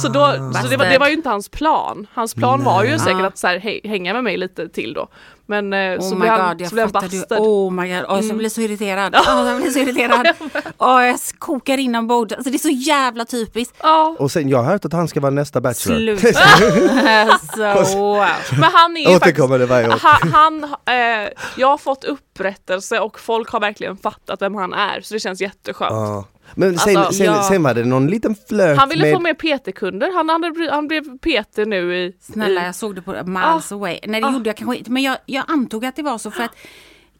[0.01, 0.19] så, då,
[0.61, 2.07] så det, var, det var ju inte hans plan.
[2.13, 5.07] Hans plan var ju säkert att så här, hej, hänga med mig lite till då.
[5.49, 7.35] Men eh, så Oh my blev han, god, jag så blev han bastad.
[7.37, 7.49] Mm.
[7.49, 9.15] Oh my god, oh, jag blir så irriterad.
[9.15, 10.27] Oh, jag blir så irriterad.
[10.77, 12.33] Oh, jag kokar inombords.
[12.33, 13.75] Alltså, det är så jävla typispiskt.
[13.81, 16.17] Ja, Och sen, jag har hört att han ska vara nästa Bachelor.
[16.17, 16.39] Sluta.
[17.85, 18.25] så wow.
[18.51, 19.23] men han är ju faktiskt...
[19.23, 19.99] Återkommer det varje år.
[20.01, 25.01] Han, han, eh, jag har fått upprättelse och folk har verkligen fattat vem han är
[25.01, 26.27] så det känns jätteskönt.
[26.55, 27.43] Men sen, Alltså, sen, ja.
[27.43, 29.13] sen var det någon liten flört Han ville med...
[29.13, 32.13] få mer PT-kunder, han, hade, han blev PT nu i...
[32.21, 33.99] Snälla, jag såg det på Miles Away.
[34.05, 34.31] Nej, det Ah.
[34.33, 34.91] gjorde jag kanske inte.
[34.91, 36.55] Men jag, jag antog att det var så för att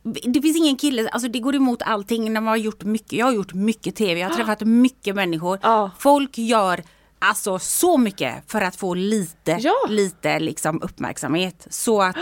[0.04, 3.14] det finns ingen kille, alltså det går emot allting när man har gjort mycket.
[3.14, 5.60] Jag har gjort mycket TV, jag har träffat mycket människor.
[5.62, 5.92] Ja.
[6.00, 6.84] Folk gör
[7.20, 9.74] alltså så mycket för att få lite, Ja.
[9.90, 11.68] lite liksom uppmärksamhet.
[11.70, 12.18] Så att,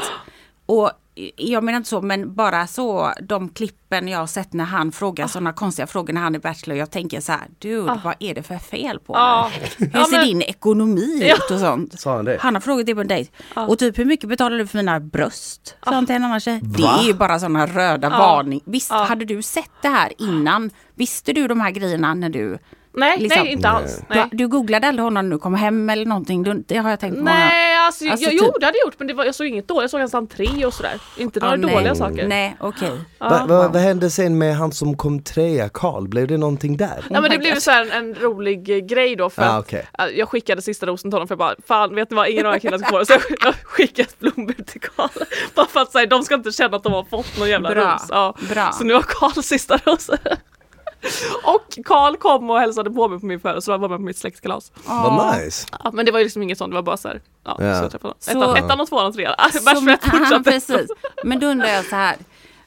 [0.65, 0.91] och
[1.35, 5.27] jag menar inte så, men bara så de klippen jag har sett när han frågar
[5.27, 6.77] sådana konstiga frågor när han är bachelor.
[6.77, 9.69] Jag tänker så här, dude, vad är det för fel på dig?
[9.77, 11.35] Hur Ja, ser men- din ekonomi Ja.
[11.35, 11.99] ut och sånt?
[11.99, 12.37] Sa han det?
[12.39, 13.31] Han har frågat det på en dejt.
[13.55, 15.75] Och typ hur mycket betalar du för mina bröst?
[15.83, 16.59] Sa han till en annan tjej.
[16.63, 18.61] Det är ju bara sådana röda varning.
[18.65, 20.69] Visst, hade du sett det här innan?
[20.95, 22.57] Visste du de här grejerna när du...
[22.97, 24.01] Nej, liksom- nej inte alls.
[24.09, 24.25] Nej.
[24.31, 26.43] Du, du googlade aldrig honom när du kom hem eller någonting?
[26.43, 27.21] Du, det har jag tänkt på.
[27.23, 29.47] Nej, alltså, Alltså, jag, typ- jo det hade jag gjort men det var, jag såg
[29.47, 30.93] inget dåligt, jag såg hans entré och sådär.
[31.17, 31.73] Inte några nej.
[31.75, 32.27] dåliga saker.
[32.27, 32.91] Nej, okej.
[33.19, 36.07] Va, va, vad hände sen med han som kom trea, Karl?
[36.07, 37.05] Blev det någonting där?
[37.09, 39.65] Ja men det blev så här en, en rolig eh, grej då för Ah, att
[39.65, 39.85] okej.
[39.99, 42.45] eh, jag skickade sista rosen till honom för jag bara fan vet ni vad ingen
[42.45, 45.09] av er killar ska få det så jag, jag skickade ett blombud till Karl.
[45.55, 47.93] Bara för att säga de ska inte känna att de har fått någon jävla Bra,
[47.93, 48.05] ros.
[48.09, 48.35] Ja.
[48.53, 48.71] bra.
[48.71, 50.17] Så nu har Karl sista rosen.
[51.43, 54.71] Och Karl kom och hälsade på mig på min födelsedag, var med på mitt släktkalas.
[54.85, 55.67] Vad nice.
[55.83, 57.77] Ja, men det var ju liksom inget sånt, det var bara så här, ja, Ja.
[57.77, 58.31] så jag träffade Så-.
[58.31, 59.35] Ettan, ettan och tvåan och trean.
[59.65, 60.87] Bachelorette ja, precis.
[61.23, 62.15] Men då undrar jag så här.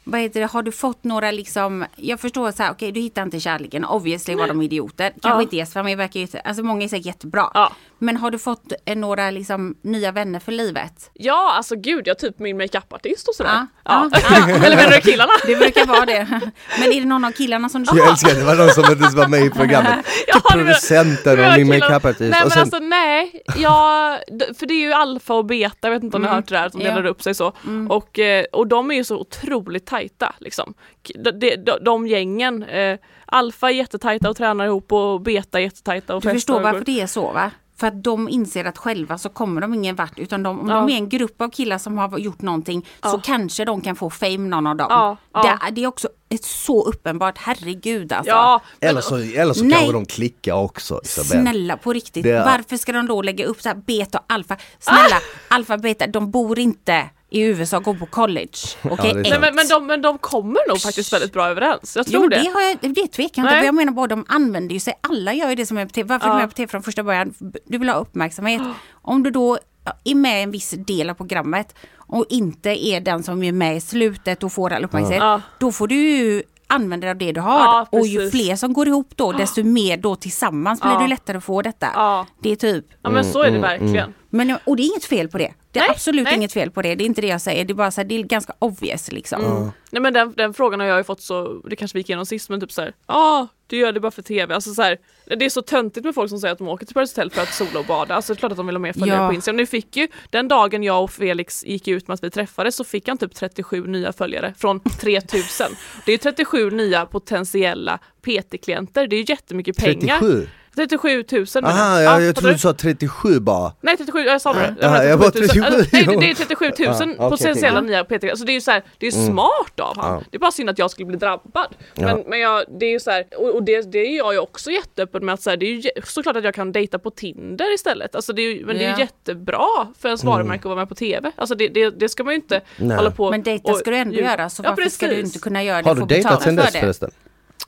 [0.05, 3.23] Vad heter det, har du fått några liksom, jag förstår så här, okej du hittar
[3.23, 5.11] inte kärleken, obviously var de idioter.
[5.11, 5.43] Kanske Ja.
[5.43, 7.51] inte Jesper, men verkar ju, alltså många är säkert jättebra.
[7.55, 7.73] Ja.
[8.01, 11.11] Men har du fått eh, några liksom nya vänner för livet?
[11.15, 13.51] Ja, alltså gud, jag typ min makeupartist och sådär.
[13.53, 14.11] Ja, Ja.
[14.13, 15.33] ja, Eller menar du killarna?
[15.47, 16.41] Det brukar vara det.
[16.81, 19.17] Men är det någon av killarna som du Jag älskar det var någon som inte
[19.17, 20.07] var med i programmet.
[20.27, 22.21] Ja, Typ producenten och min makeupartist.
[22.21, 24.19] Nej men sen, alltså nej, jag,
[24.59, 26.55] för det är ju alfa och beta, jag vet inte om ni har hört det
[26.55, 26.87] där som Ja.
[26.89, 27.53] delar upp sig så.
[27.89, 30.75] Och, eh, och de är ju så otroligt tajta liksom.
[31.09, 35.63] K- De, de, de gängen, eh, alfa är jättetajta och tränar ihop och beta är
[35.63, 37.51] jättetajta och Du förstår varför det är så va?
[37.81, 40.75] För att de inser att själva så kommer de ingen vart utan de, om Ja.
[40.75, 43.21] de är en grupp av killar som har gjort någonting så Ja.
[43.25, 44.87] kanske de kan få fame någon av dem.
[44.91, 45.43] Ja, ja.
[45.43, 48.31] Det, det är också ett så uppenbart, herregud alltså.
[48.31, 51.43] Ja, men- eller så, eller så kanske de klickar också Isabel.
[51.43, 54.25] Snälla på riktigt, Det är- varför ska de då lägga upp så här beta och
[54.29, 54.57] alfa?
[54.79, 55.55] Snälla, Ah!
[55.55, 58.49] alfa beta, de bor inte i USA och går på college.
[58.83, 61.97] Det är Nej, men, men, de, men de kommer nog faktiskt väldigt bra överens.
[61.97, 62.45] Jag Jo, tror men det.
[62.45, 63.67] det, har jag, det tvekar jag inte.
[63.67, 66.09] Jag menar bara de använder ju sig, alla gör ju det som är på tv.
[66.09, 66.41] Varför är du Ja.
[66.41, 67.35] med på tv från första början?
[67.67, 68.63] Du vill ha uppmärksamhet.
[69.03, 69.59] Om du då
[70.05, 73.77] är med i en viss del av programmet och inte är den som är med
[73.77, 75.21] i slutet och får all uppmärksamhet.
[75.23, 75.41] Ja.
[75.59, 77.59] Då får du ju använda dig av det du har.
[77.59, 80.99] Ja, och ju fler som går ihop då, desto mer då tillsammans blir Ja.
[81.01, 81.87] det lättare att få detta.
[81.95, 82.27] Ja.
[82.43, 84.15] Det är typ Ja men så är det verkligen.
[84.31, 85.53] men, och det är inget fel på det.
[85.79, 86.35] Det är Nej, absolut nej.
[86.35, 86.95] inget fel på det.
[86.95, 87.65] Det är inte det jag säger.
[87.65, 89.73] Det är bara så här, det är ganska obvious liksom.
[89.91, 92.27] Nej men den, den frågan har jag ju fått så, det kanske vi gick igenom
[92.27, 94.55] sist men typ såhär, ja ah, du gör det bara för tv.
[94.55, 96.95] Alltså så här, det är så töntigt med folk som säger att de åker till
[96.95, 98.15] Paradise Hotel för att sola och bada.
[98.15, 99.29] Alltså det är klart att de vill ha mer följare Ja.
[99.29, 99.57] på Instagram.
[99.57, 102.85] Nu fick ju, den dagen jag och Felix gick ut med att vi träffades så
[102.85, 105.67] fick han typ 37 nya följare från 3000.
[106.07, 110.19] Det är ju 37 nya potentiella PT-klienter, det är ju jättemycket pengar.
[110.19, 110.49] 37?
[110.77, 112.59] 37 000 menar Aha, Ja, jag, jag trodde du?
[112.59, 113.73] sa 37 bara.
[113.81, 114.75] Nej 37, jag sa det.
[114.81, 115.71] Ja, menar jag bara 37 000.
[115.71, 117.91] 37, Alltså, nej, det, är 37 000 Ja, okej, potentiella okej.
[117.91, 118.25] nya PT.
[118.25, 120.25] Alltså det är ju så här, det är smart av han.
[120.31, 121.67] Det är bara synd att jag skulle bli drabbad.
[121.95, 122.23] Men, Ja.
[122.27, 124.71] men jag, det är ju så här, och, och det, det är jag ju också
[124.71, 127.75] jätteöppen med att så här, det är ju såklart att jag kan dejta på Tinder
[127.75, 128.15] istället.
[128.15, 130.89] Alltså det är ju, men det är ju jättebra för ens varumärke att vara med
[130.89, 131.33] på TV.
[131.37, 132.97] Alltså det, det, det ska man ju inte Nej.
[132.97, 135.39] hålla på Men dejta och- ska du ändå göra så Ja, varför ska du inte
[135.39, 136.81] kunna göra det Har du dejtat sen för dess det?
[136.81, 137.11] förresten?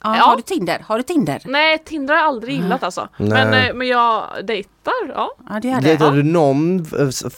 [0.02, 0.22] Ja, Ja.
[0.22, 0.84] Har du Tinder?
[0.86, 1.42] Har du Tinder?
[1.44, 3.08] Nej, Tinder har jag aldrig gillat alltså.
[3.16, 3.28] Nej.
[3.28, 5.30] Men, eh, men jag dejtar, ja.
[5.48, 5.86] Ja, det är det.
[5.88, 6.86] Dejtar du någon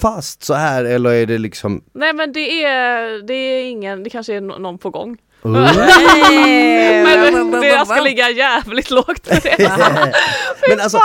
[0.00, 1.82] fast så här eller är det liksom...
[1.92, 5.16] Nej men det är, det är ingen, det kanske är nå- någon på gång.
[5.42, 5.62] Men
[7.62, 9.70] jag ska ligga jävligt lågt för det.
[10.68, 10.98] Men alltså,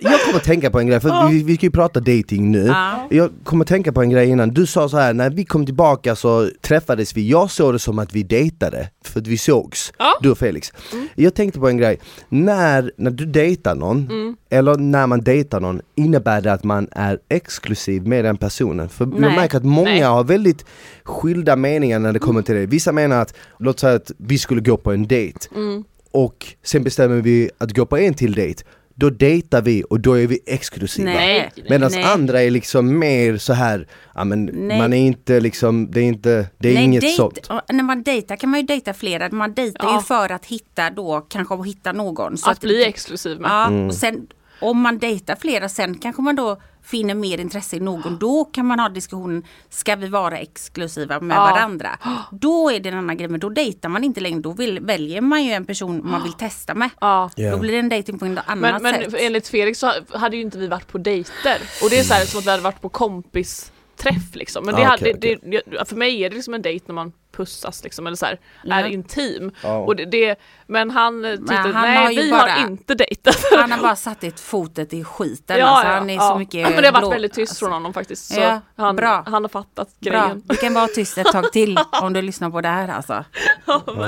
[0.00, 2.50] jag, jag kommer att tänka på en grej, för vi, vi ska ju prata dating
[2.50, 2.66] nu.
[2.66, 3.06] Ja.
[3.10, 5.66] Jag kommer att tänka på en grej innan, du sa så här när vi kom
[5.66, 9.92] tillbaka så träffades vi, jag såg det som att vi dejtade, för att vi sågs,
[10.20, 10.72] du och Felix.
[11.14, 14.36] Jag tänkte på en grej, när, när du dejtar någon, Mm.
[14.50, 18.88] eller när man dejtar någon, innebär det att man är exklusiv med den personen?
[18.88, 19.36] För jag Nej.
[19.36, 20.64] märker att många har väldigt
[21.04, 22.66] skilda meningar när det kommer till det.
[22.66, 25.84] Vissa menar att, låt säga att vi skulle gå på en dejt, Mm.
[26.10, 30.14] och sen bestämmer vi att gå på en till dejt, då dejtar vi och då
[30.18, 31.10] är vi exklusiva.
[31.10, 31.50] Nej.
[31.70, 32.02] Medan Nej.
[32.04, 34.78] andra är liksom mer så här, ja men Nej.
[34.78, 37.48] man är inte liksom, det är inte, det är Nej, inget dejt, sånt.
[37.72, 39.28] När man dejtar kan man ju dejta flera.
[39.32, 39.96] Man dejtar Ja.
[39.96, 42.36] ju för att hitta då, kanske att hitta någon.
[42.38, 43.50] Så Att bli exklusiv med.
[43.50, 43.86] Ja, Mm.
[43.86, 44.26] och sen
[44.60, 48.18] om man dejtar flera sen kanske man då finner mer intresse i någon.
[48.18, 51.40] Då kan man ha diskussionen, ska vi vara exklusiva med Ja.
[51.40, 51.98] varandra?
[52.32, 54.40] Då är det en annan grej, men då dejtar man inte längre.
[54.40, 56.90] Då vill, väljer man ju en person man vill testa med.
[57.00, 57.30] Ja.
[57.36, 59.14] Då blir det en dejting på ett annat Men, men sätt.
[59.20, 61.58] enligt Felix så hade ju inte vi varit på dejter.
[61.82, 64.64] Och det är så här som att vi hade varit på kompisträff liksom.
[64.64, 66.94] Men det Ah, hade, okej, det, det, för mig är det liksom en dejt när
[66.94, 68.86] man pussas liksom, eller så här, är Ja.
[68.88, 69.50] intim.
[69.62, 69.76] Ja.
[69.78, 73.36] Och det, det, men han tyckte, han har nej ju vi bara- har inte dejtat.
[73.56, 75.58] Han har bara satt ett fotet i skiten.
[75.58, 76.20] Ja, alltså, ja, han är ja.
[76.32, 77.64] så mycket Men det har varit blå- väldigt tyst alltså.
[77.64, 78.34] från honom faktiskt.
[78.34, 79.22] Så Ja, han, bra.
[79.26, 80.42] han har fattat Bra, grejen.
[80.46, 83.24] du kan vara tyst ett tag till om du lyssnar på det här alltså.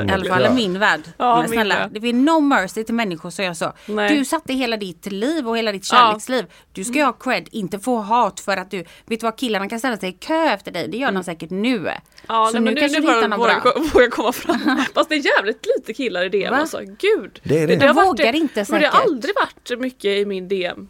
[0.08, 1.00] I alla fall i min värld.
[1.16, 3.72] Ja, Men snälla, det finns no mercy till människor så jag sa.
[3.86, 4.18] Nej.
[4.18, 6.46] Du satte hela ditt liv och hela ditt kärleksliv.
[6.72, 9.78] Du ska ha cred, inte få hat för att du, vet du vad killarna kan
[9.78, 11.90] ställa sig i kö efter dig, det gör de säkert nu.
[12.28, 13.62] Ja, så nej, men nu, kanske nu våga,
[13.94, 14.84] våga komma fram.
[14.94, 16.56] Fast det är jävligt lite killar i DM Va?
[16.56, 16.80] alltså.
[16.98, 17.40] Gud.
[17.44, 17.76] Det är det.
[17.76, 19.08] har De varit vågar inte Men det har säkert.
[19.08, 20.86] aldrig varit mycket i min DM.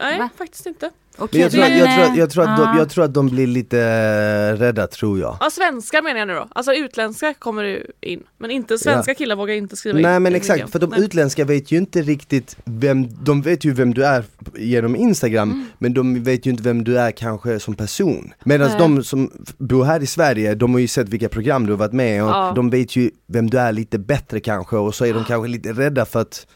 [0.00, 0.28] Nej, Va?
[0.38, 0.90] faktiskt inte.
[1.18, 2.78] Okej, Men jag tror, att, jag, tror, att- jag, tror att de, ja.
[2.78, 5.36] jag tror att de blir lite eh, rädda tror jag.
[5.40, 8.22] Ja svenska menar jag nu då, alltså utländska kommer ju in.
[8.38, 10.02] Men inte svenska killar vågar inte skriva in.
[10.02, 10.72] Nej men i exakt, mycket.
[10.72, 11.00] för de Nej.
[11.04, 14.24] utländska vet ju inte riktigt vem, de vet ju vem du är
[14.56, 15.66] genom Instagram, Mm.
[15.78, 18.32] men de vet ju inte vem du är kanske som person.
[18.44, 18.78] Medan Nej.
[18.78, 21.92] de som bor här i Sverige, de har ju sett vilka program du har varit
[21.92, 22.52] med och Ja.
[22.56, 25.72] de vet ju vem du är lite bättre kanske och så är de kanske lite
[25.72, 26.46] rädda för att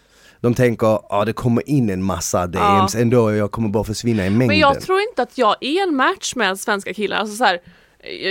[0.46, 4.26] de tänker, ja det kommer in en massa DMs ändå och jag kommer bara försvinna
[4.26, 4.46] i mängden.
[4.46, 7.16] Men jag tror inte att jag är en match med svenska killar.
[7.16, 7.60] Alltså så här,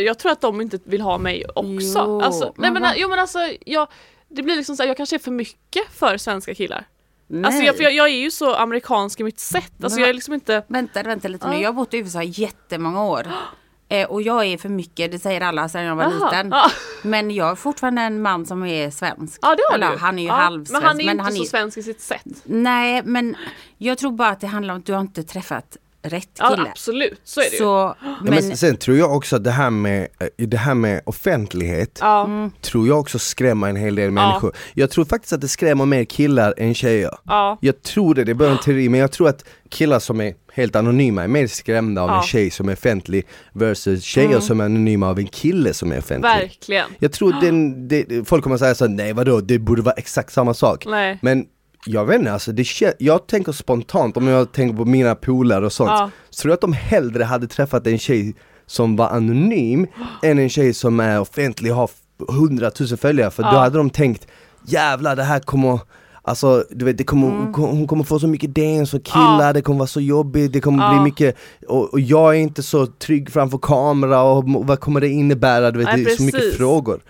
[0.05, 2.03] jag, tror att de inte vill ha mig också.
[2.05, 3.87] Jo, alltså, nej, men jo men alltså, jag,
[4.29, 6.85] det blir liksom så här, jag kanske är för mycket för svenska killar.
[7.27, 7.45] Nej.
[7.45, 9.71] Alltså jag, för jag, jag är ju så amerikansk i mitt sätt.
[9.83, 10.63] Alltså Men- jag är liksom inte...
[10.67, 11.55] Vänta, vänta lite nu.
[11.55, 11.61] Ja.
[11.61, 13.27] Jag har bott i USA jättemånga år.
[13.89, 16.49] Eh, och jag är för mycket, det säger alla sedan jag var Jaha, liten.
[16.51, 16.71] ja.
[17.03, 19.39] Men jag är fortfarande en man som är svensk.
[19.41, 19.97] Ja det har Eller, du.
[19.97, 20.71] han är ju ja, halvsvensk.
[20.71, 22.21] Men han är men inte han så är, svensk i sitt sätt.
[22.43, 23.35] Nej, men
[23.77, 26.69] jag tror bara att det handlar om att du har inte träffat rätt Ja kille.
[26.69, 27.57] absolut, så är det ju.
[27.57, 30.73] Så, Ja, men, men sen tror jag också att det här med, eh, det här
[30.73, 32.51] med offentlighet Ja, Mm.
[32.61, 34.55] tror jag också skrämmer en hel del människor.
[34.73, 37.11] Jag tror faktiskt att det skrämmer mer killar än tjejer.
[37.23, 40.21] ja, Jag tror det, det är bara en teori, men jag tror att killar som
[40.21, 42.17] är helt anonyma är mer skrämda av Ja.
[42.17, 45.99] en tjej som är offentlig versus tjejer som är anonyma av en kille som är
[45.99, 46.29] offentlig.
[46.29, 46.89] verkligen.
[46.99, 50.53] Jag tror den, det, folk kommer säga så nej vadå, det borde vara exakt samma
[50.53, 50.85] sak.
[50.85, 51.19] Nej.
[51.21, 51.45] Men
[51.85, 52.65] jag vet inte, alltså det,
[52.99, 56.09] jag tänker spontant, om jag tänker på mina polare och sånt, Ja.
[56.29, 59.87] så tror jag att de hellre hade träffat en tjej som var anonym
[60.23, 61.89] än en tjej som är offentlig och har
[62.27, 63.59] hundratusen följare, för då Ja.
[63.59, 64.27] hade de tänkt
[64.67, 65.79] jävlar det här kommer
[66.27, 69.41] Alltså du vet, det kommer, hon kommer- hon kommer få så mycket DMs och killar,
[69.47, 69.53] Ja.
[69.53, 70.91] det kommer vara så jobbigt, det kommer Ja.
[70.93, 71.35] bli mycket
[71.67, 75.71] och, och jag är inte så trygg framför kamera och vad kommer det innebära?
[75.71, 76.57] Du vet, Nej, det är så mycket precis.
[76.57, 77.01] frågor.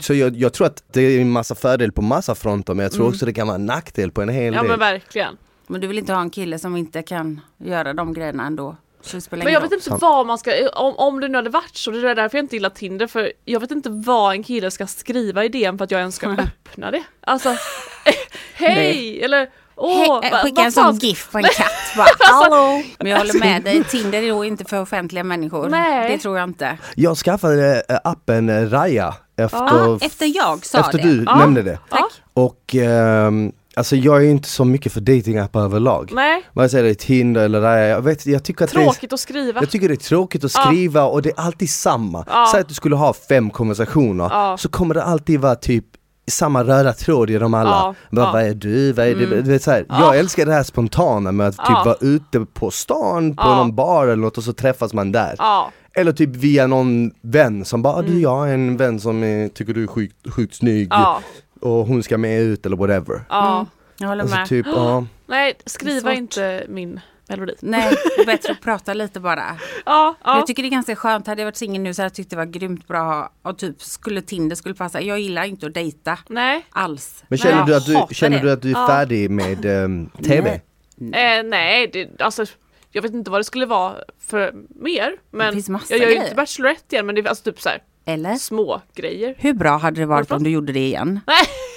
[0.00, 2.92] Så jag, jag tror att det är en massa fördel på massa fronter men jag
[2.92, 3.12] tror Mm.
[3.14, 4.70] också det kan vara en nackdel på en hel Ja del.
[4.70, 5.36] men verkligen.
[5.66, 8.76] men du vill inte ha en kille som inte kan göra de grejerna ändå.
[9.30, 10.02] Men jag vet inte Sant.
[10.02, 12.56] vad man ska, om, om det nu hade varit så, det är därför jag inte
[12.56, 15.90] gillar Tinder för jag vet inte vad en kille ska skriva i DM för att
[15.90, 17.02] jag ens ska öppna det.
[17.20, 17.48] Alltså,
[18.54, 19.22] hej!
[19.24, 22.82] Eller åh, He- va- Skicka en sån gif på en katt bara, hallå!
[22.98, 25.68] Men jag håller med dig, Tinder är då inte för offentliga människor.
[25.68, 26.10] Nej.
[26.10, 26.78] Det tror jag inte.
[26.96, 31.04] Jag skaffade äh, appen äh, Raya efter, Ah, efter jag sa efter det.
[31.04, 31.36] du Ja.
[31.38, 31.78] nämnde det.
[31.90, 36.10] Ja, Och ehm, alltså jag är inte så mycket för datingappar överlag.
[36.14, 38.84] nej, Vare sig det är Tinder eller Raya, jag, vet, jag tycker att det är,
[38.84, 39.60] tråkigt att skriva.
[39.60, 40.60] jag tycker det är tråkigt att Ja.
[40.66, 42.24] skriva och det är alltid samma.
[42.28, 42.48] Ja.
[42.52, 44.56] Säg att du skulle ha fem konversationer, Ja.
[44.58, 45.84] så kommer det alltid vara typ
[46.30, 47.70] samma röda tråd i dem alla.
[47.70, 47.94] Ja.
[48.10, 48.32] Vad, Ja.
[48.32, 48.92] vad är du?
[48.92, 49.26] Vad är det?
[49.26, 50.00] Du vet, så här, Ja.
[50.00, 51.82] Jag älskar det här spontana med att typ Ja.
[51.84, 53.56] vara ute på stan, på Ja.
[53.56, 55.34] någon bar eller något och så träffas man där.
[55.38, 59.48] Ja, Eller typ via någon vän som bara, du jag har en vän som är,
[59.48, 61.20] tycker du är sjukt, sjukt snygg ja,
[61.64, 63.24] och hon ska med ut eller whatever.
[63.28, 63.56] ja.
[63.56, 63.66] Mm,
[63.98, 64.48] jag håller Alltså med.
[64.48, 65.06] typ, ja.
[65.26, 67.54] Nej, Det skriva inte min melodi.
[67.60, 69.58] Nej, det bättre att prata lite bara.
[69.86, 70.36] Ja, ja.
[70.36, 72.30] Jag tycker det är ganska skönt, hade jag varit singel nu så hade jag tyckt
[72.30, 75.00] det var grymt bra och typ skulle Tinder skulle passa.
[75.00, 77.24] Jag gillar inte att dejta Nej, alls.
[77.28, 78.42] Men känner jag du att du, känner det.
[78.46, 78.86] du att du är Ja.
[78.86, 80.60] färdig med ehm, TV?
[80.96, 81.38] Nej.
[81.38, 82.44] eh, nej, det, alltså
[82.90, 85.12] jag vet inte vad det skulle vara för mer.
[85.30, 87.68] Men finns massa jag gör ju inte Bachelorette igen men det är alltså typ så
[87.68, 88.34] här Eller?
[88.34, 89.34] små grejer.
[89.38, 90.36] Hur bra hade det varit Varför?
[90.36, 91.20] om du gjorde det igen?
[91.26, 91.36] Nej.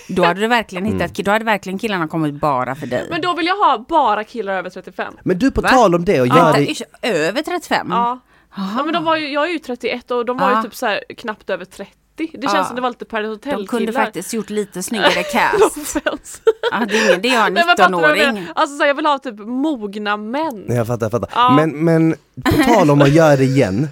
[0.10, 1.00] Då hade du verkligen Mm.
[1.00, 3.08] hittat, då hade verkligen killarna kommit bara för dig.
[3.10, 5.14] Men då vill jag ha bara killar över 35.
[5.24, 5.70] Men du på Va?
[5.70, 7.88] tal om det och gör Vänta, det, över 35?
[7.92, 8.20] Ja.
[8.56, 10.58] ja men de var ju, jag är ju 31 och de var Ja.
[10.58, 11.92] ju typ så här knappt över 30.
[12.18, 12.50] Det Ja.
[12.50, 14.04] känns som det var lite Paradise Hotel De kunde killar.
[14.06, 16.02] faktiskt gjort lite snyggare cast.
[16.72, 18.26] ja, det är ingen, det är jag jag 19-åring.
[18.26, 18.44] menar?
[18.56, 20.64] Alltså så här, jag vill ha typ mogna män.
[20.68, 21.30] Nej, jag fattar, jag fattar.
[21.36, 21.50] Ja.
[21.56, 23.88] Men, men på tal om att göra det igen,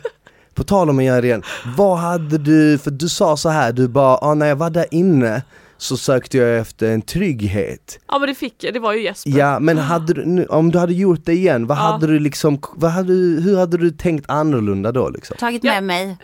[0.56, 1.44] på tal om att göra det igen,
[1.78, 4.86] vad hade du, för du sa så här, du bara, ah, när jag var där
[4.92, 5.42] inne
[5.78, 8.00] så sökte jag efter en trygghet.
[8.08, 9.32] Ja men det fick jag, det var ju Jesper.
[9.38, 11.82] Ja men hade du, om du hade gjort det igen, vad Ja.
[11.82, 15.38] hade du liksom, vad hade, hur hade du tänkt annorlunda då liksom?
[15.38, 15.72] Tagit Ja.
[15.74, 16.18] med mig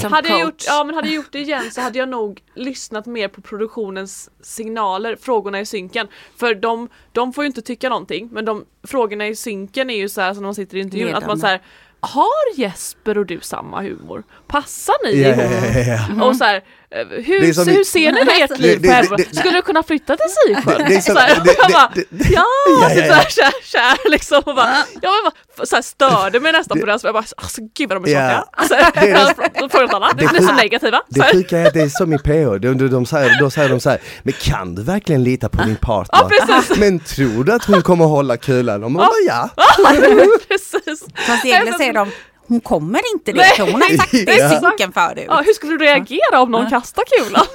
[0.00, 0.44] som Hade jag, coach.
[0.52, 3.40] gjort, ja, men hade jag gjort det igen så hade jag nog lyssnat mer på
[3.40, 6.06] produktionens signaler, frågorna i synken.
[6.36, 10.08] För de, de får ju inte tycka någonting, men de frågorna i synken är ju
[10.08, 11.40] så här som när man sitter i intervjun, att man Ledande.
[11.40, 11.62] så här,
[12.04, 14.22] har Jesper och du samma humor?
[14.46, 15.52] Passar ni Ja, ihop?
[15.74, 16.24] ja, ja, ja.
[16.24, 16.56] Och så här,
[16.90, 19.62] eh, hur, i- hur ser ni med ert Det- liv det- på det- Skulle du
[19.62, 21.02] kunna flytta till Sisjön?
[21.02, 22.44] Så här, ja, Ja,
[22.80, 23.14] ja, så ja.
[23.14, 25.32] här, kär, kär liksom och bara, jag var bara,
[25.68, 28.14] så här, störde mig nästan på det, så jag bara, alltså gud vad de är
[28.14, 28.20] Ja.
[28.28, 28.44] tråkiga.
[28.52, 29.14] Alltså, Det är
[29.54, 31.02] det- de frågar alla, det- ni är så negativa.
[31.08, 33.68] Det sjuka är att det är som i PH, de, de, de säger, då säger
[33.68, 36.18] de så här, men kan du verkligen lita på din partner?
[36.22, 36.76] Ja, precis.
[36.78, 38.84] Men tror du att hon kommer hålla kulan?
[38.84, 39.50] Och man bara ja.
[40.48, 41.04] Precis.
[41.26, 42.10] Fast egentligen säger de,
[42.48, 44.60] hon kommer inte det, Nej, hon har sagt det i Ja.
[44.60, 45.24] synken förut.
[45.28, 47.46] Ja, hur skulle du reagera om någon kastar kulan?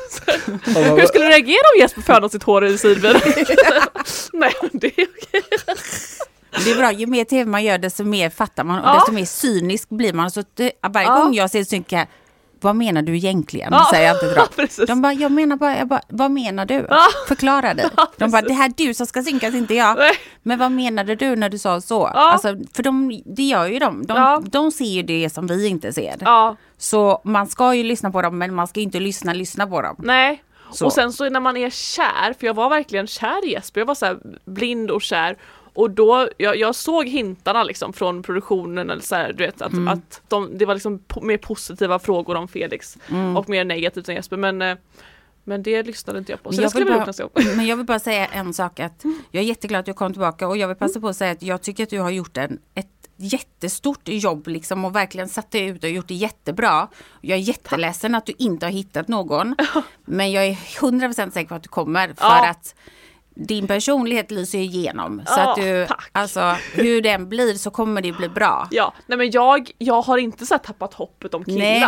[0.97, 3.15] Hur skulle du reagera om Jesper fönade sitt hår i sidben?
[4.33, 5.41] Nej, det är okej.
[6.51, 8.93] Det är bra, ju mer tv man gör desto mer fattar man och Ja.
[8.93, 10.31] desto mer cynisk blir man.
[10.31, 10.43] Så
[10.89, 11.15] varje Ja.
[11.15, 12.07] gång jag ser synka,
[12.61, 13.69] vad menar du egentligen?
[13.71, 13.87] Ja.
[13.91, 14.13] Säger jag
[14.47, 14.85] alltid till.
[14.87, 16.85] De bara, jag menar bara, jag bara, vad menar du?
[16.89, 17.05] Ja.
[17.27, 17.85] Förklara dig.
[17.97, 19.97] Ja, De bara, det här är du som ska synkas, inte jag.
[19.97, 20.11] Nej.
[20.43, 22.11] Men vad menade du när du sa så?
[22.13, 22.31] Ja.
[22.31, 24.05] Alltså, för de, det gör ju de.
[24.05, 26.15] De, de ser ju det som vi inte ser.
[26.77, 29.95] Så man ska ju lyssna på dem, men man ska inte lyssna, lyssna på dem.
[29.99, 30.43] nej.
[30.71, 30.85] Så.
[30.85, 33.85] Och sen så när man är kär, för jag var verkligen kär i Jesper, jag
[33.85, 35.37] var så blind och kär.
[35.73, 39.73] Och då, jag, jag såg hintarna liksom från produktionen eller så här, du vet att,
[39.73, 39.87] Mm.
[39.87, 43.37] att de, det var liksom po- mer positiva frågor om Felix Mm.
[43.37, 44.75] och mer negativt än Jesper men eh,
[45.43, 47.39] men det lyssnade inte jag på, så Jag det skulle bara- upp.
[47.55, 50.47] Men jag vill bara säga en sak att jag är jätteglad att du kom tillbaka
[50.47, 52.59] och jag vill passa på att säga att jag tycker att du har gjort en,
[52.75, 56.87] ett jättestort jobb liksom och verkligen satt dig ut och gjort det jättebra.
[57.21, 59.55] Jag är jätteledsen att du inte har hittat någon.
[60.05, 62.49] Men jag är 100% säker på att du kommer för Ja.
[62.49, 62.75] att
[63.47, 65.21] din personlighet lyser igenom.
[65.27, 66.09] Så Ja, att du, tack.
[66.11, 68.67] alltså hur den blir så kommer det bli bra.
[68.71, 71.59] Ja, nej men jag, jag har inte så tappat hoppet om killar.
[71.59, 71.81] Nej,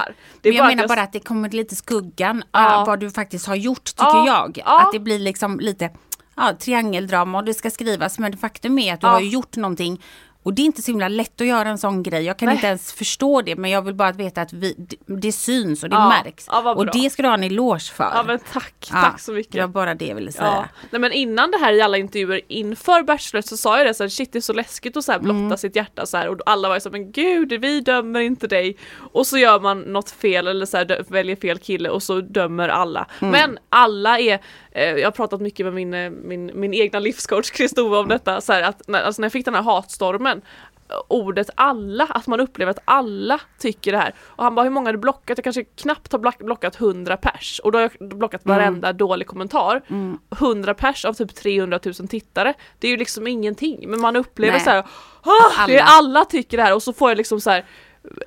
[0.44, 2.76] men jag menar bara att det kommer lite skuggan Ja.
[2.76, 4.62] av vad du faktiskt har gjort tycker Ja, jag.
[4.66, 4.82] ja.
[4.82, 5.90] Att det blir liksom lite
[6.36, 10.02] ja, triangeldrama och det ska skrivas men faktum är att du har gjort någonting
[10.44, 12.24] och det är inte så himla lätt att göra en sån grej.
[12.24, 12.56] Jag kan Nej.
[12.56, 14.76] inte ens förstå det men jag vill bara veta att vi,
[15.06, 16.46] det, syns och det Ja, märks.
[16.48, 18.04] ja, och det ska du ha en eloge för.
[18.14, 19.52] Ja men tack, Ja, tack så mycket.
[19.52, 20.70] Det var bara det jag ville säga.
[20.90, 24.04] Nej men innan det här i alla intervjuer inför Bachelor så sa jag det så
[24.04, 25.58] här, shit det är så läskigt att så här blotta Mm.
[25.58, 28.48] sitt hjärta så här och alla var ju så här, men gud vi dömer inte
[28.48, 28.78] dig
[29.14, 32.70] och så gör man något fel eller så här, väljer fel kille och så dömer
[32.70, 33.08] alla.
[33.20, 33.32] Mm.
[33.32, 34.40] Men alla är,
[34.74, 38.54] jag har pratat mycket med min, eh, min, min egna livscoach Kristova om detta, så
[38.54, 40.42] här, att när, alltså när jag fick den här hatstormen
[40.90, 44.16] eh, ordet alla, att man upplever att alla tycker det här.
[44.22, 45.38] Och han bara, hur många har du blockat?
[45.38, 48.58] Jag kanske knappt har block- blockat 100 pers och då har jag blockat Mm.
[48.58, 49.82] varenda dålig kommentar.
[50.40, 53.90] 100 pers av typ 300 000 tittare, det är ju liksom ingenting.
[53.90, 54.64] Men man upplever Nej.
[54.64, 54.80] så här,
[55.24, 57.66] "Ah, det är Alla." alla tycker det här och så får jag liksom så här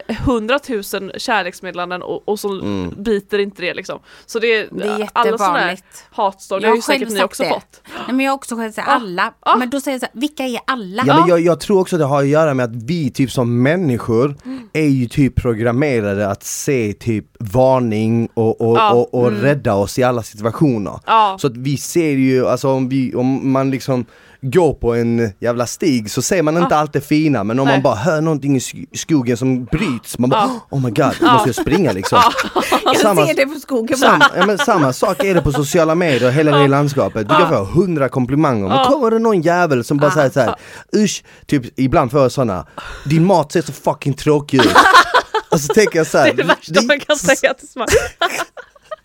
[0.08, 0.82] 100 000
[1.16, 2.48] kärleksmeddelanden och, och så
[2.96, 3.98] biter inte det liksom.
[4.26, 5.78] Så det är, Det är alla sådana här
[6.10, 7.48] hatstorm, det Jag har ju säkert ni också det.
[7.48, 7.82] fått.
[8.06, 8.94] Nej, men jag har också själv sagt Ja.
[8.94, 9.34] alla.
[9.44, 9.56] Ja.
[9.58, 11.02] Men då säger jag så här, vilka är alla?
[11.06, 13.62] Ja, men jag, jag tror också det har att göra med att vi typ som
[13.62, 14.34] människor
[14.72, 19.98] är ju typ programmerade att se typ varning och, och, Ja, och, och rädda oss
[19.98, 21.00] i alla situationer.
[21.06, 21.37] Ja.
[21.40, 24.04] Så att vi ser ju, alltså om, vi, om man liksom
[24.50, 27.74] går på en jävla stig så ser man inte allt det fina men om Nej.
[27.76, 30.66] man bara hör någonting i sk- skogen som bryts, man bara Ja.
[30.70, 32.18] oh my god, nu måste jag springa liksom.
[32.85, 33.96] Jag Samma- ser det på skogen.
[33.98, 37.28] Samma, ja, men samma sak är det på sociala medier, hela det landskapet.
[37.28, 40.54] Du kan få hundra komplimanger, men kommer det någon jävel som bara säger såhär,
[40.96, 42.66] usch, typ ibland får jag såna,
[43.04, 44.74] din mat ser så fucking tråkig ut.
[45.50, 47.68] Och så tänker jag Det såhär, är det värsta man kan säga till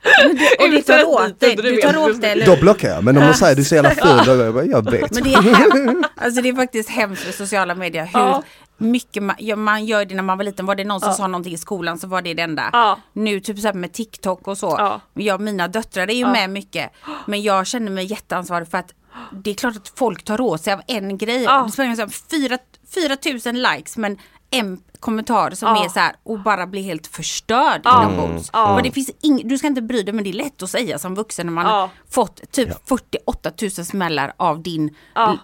[0.01, 0.59] smart.
[0.59, 1.55] Och det tar åt dig.
[1.55, 3.75] Du tar åt dig, eller då blockar jag, men om de säger du är så
[3.75, 5.13] jävla ful, då jag bara, jag vet.
[5.13, 8.43] Men det är, hem, alltså det är faktiskt hemskt med sociala medier hur Ja.
[8.77, 10.65] mycket man, ja, man gör det när man var liten.
[10.65, 11.15] Var det någon som Ja.
[11.15, 12.69] sa någonting i skolan så var det det enda.
[12.73, 12.99] Ja.
[13.13, 14.75] Nu typ så här med TikTok och så.
[14.77, 15.01] Ja.
[15.13, 16.31] Jag, mina döttrar är ju Ja.
[16.31, 16.89] med mycket.
[17.27, 18.93] Men jag känner mig jätteansvarig för att
[19.43, 21.43] det är klart att folk tar åt sig av en grej.
[21.43, 21.63] Ja.
[21.65, 22.57] Det spelar ingen roll, fyra,
[22.95, 24.17] fyra tusen likes men
[24.51, 25.85] en kommentar som Ja.
[25.85, 28.03] är så här och bara blir helt förstörd Ja.
[28.03, 28.49] inombords.
[28.53, 28.75] Ja.
[28.75, 30.99] Men det finns ing, du ska inte bry dig men det är lätt att säga
[30.99, 31.71] som vuxen när man Ja.
[31.71, 34.95] har fått typ 48 000 smällar av din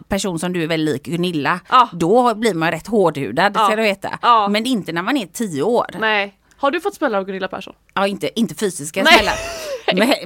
[0.07, 1.59] person som du är väldigt lik Gunilla.
[1.69, 1.89] Ja.
[1.93, 3.65] Då blir man rätt hårdhudad Ja.
[3.65, 4.19] ska du veta.
[4.21, 4.47] Ja.
[4.47, 5.85] Men det är inte när man är 10 år.
[5.99, 6.37] Nej.
[6.57, 7.73] Har du fått smällar av Gunilla Persson?
[7.93, 9.13] Ja, inte, inte fysiska Nej.
[9.13, 9.35] smällar.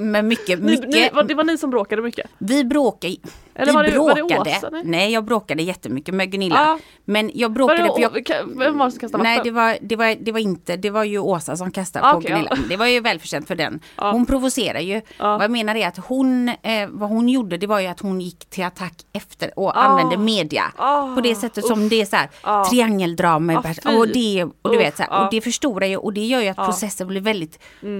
[0.02, 0.88] Men, mycket, Ni, mycket.
[0.88, 2.30] ni, var, det var ni som bråkade mycket?
[2.38, 3.16] Vi bråkade.
[3.54, 4.50] Eller vi var det- var det bråkade.
[4.50, 4.82] Åsa, nej?
[4.84, 5.12] nej?
[5.12, 6.54] jag bråkade jättemycket med Gunilla.
[6.56, 6.78] Ja.
[7.04, 9.76] Men jag Var bråkade det, för jag, vem var det som kastade Nej det var,
[9.80, 12.48] det, var, det var inte, det var ju Åsa som kastade Ah, på okej, Gunilla.
[12.50, 12.56] ja.
[12.68, 13.80] Det var ju välförtjänt för den.
[13.96, 14.10] Ja.
[14.12, 15.00] Hon provocerar ju.
[15.18, 16.54] Vad jag menar är att hon, eh,
[16.88, 19.80] vad hon gjorde det var ju att hon gick till attack efter och Ah.
[19.80, 20.64] använde media.
[20.76, 21.14] Ah.
[21.14, 22.64] På det sättet som det är så här Ah.
[22.64, 23.52] triangeldrama
[23.84, 25.24] Ah, och det, och du Uff, vet så här, ah.
[25.24, 26.64] och det förstorar ju och det gör ju att Ah.
[26.66, 27.58] processen blir väldigt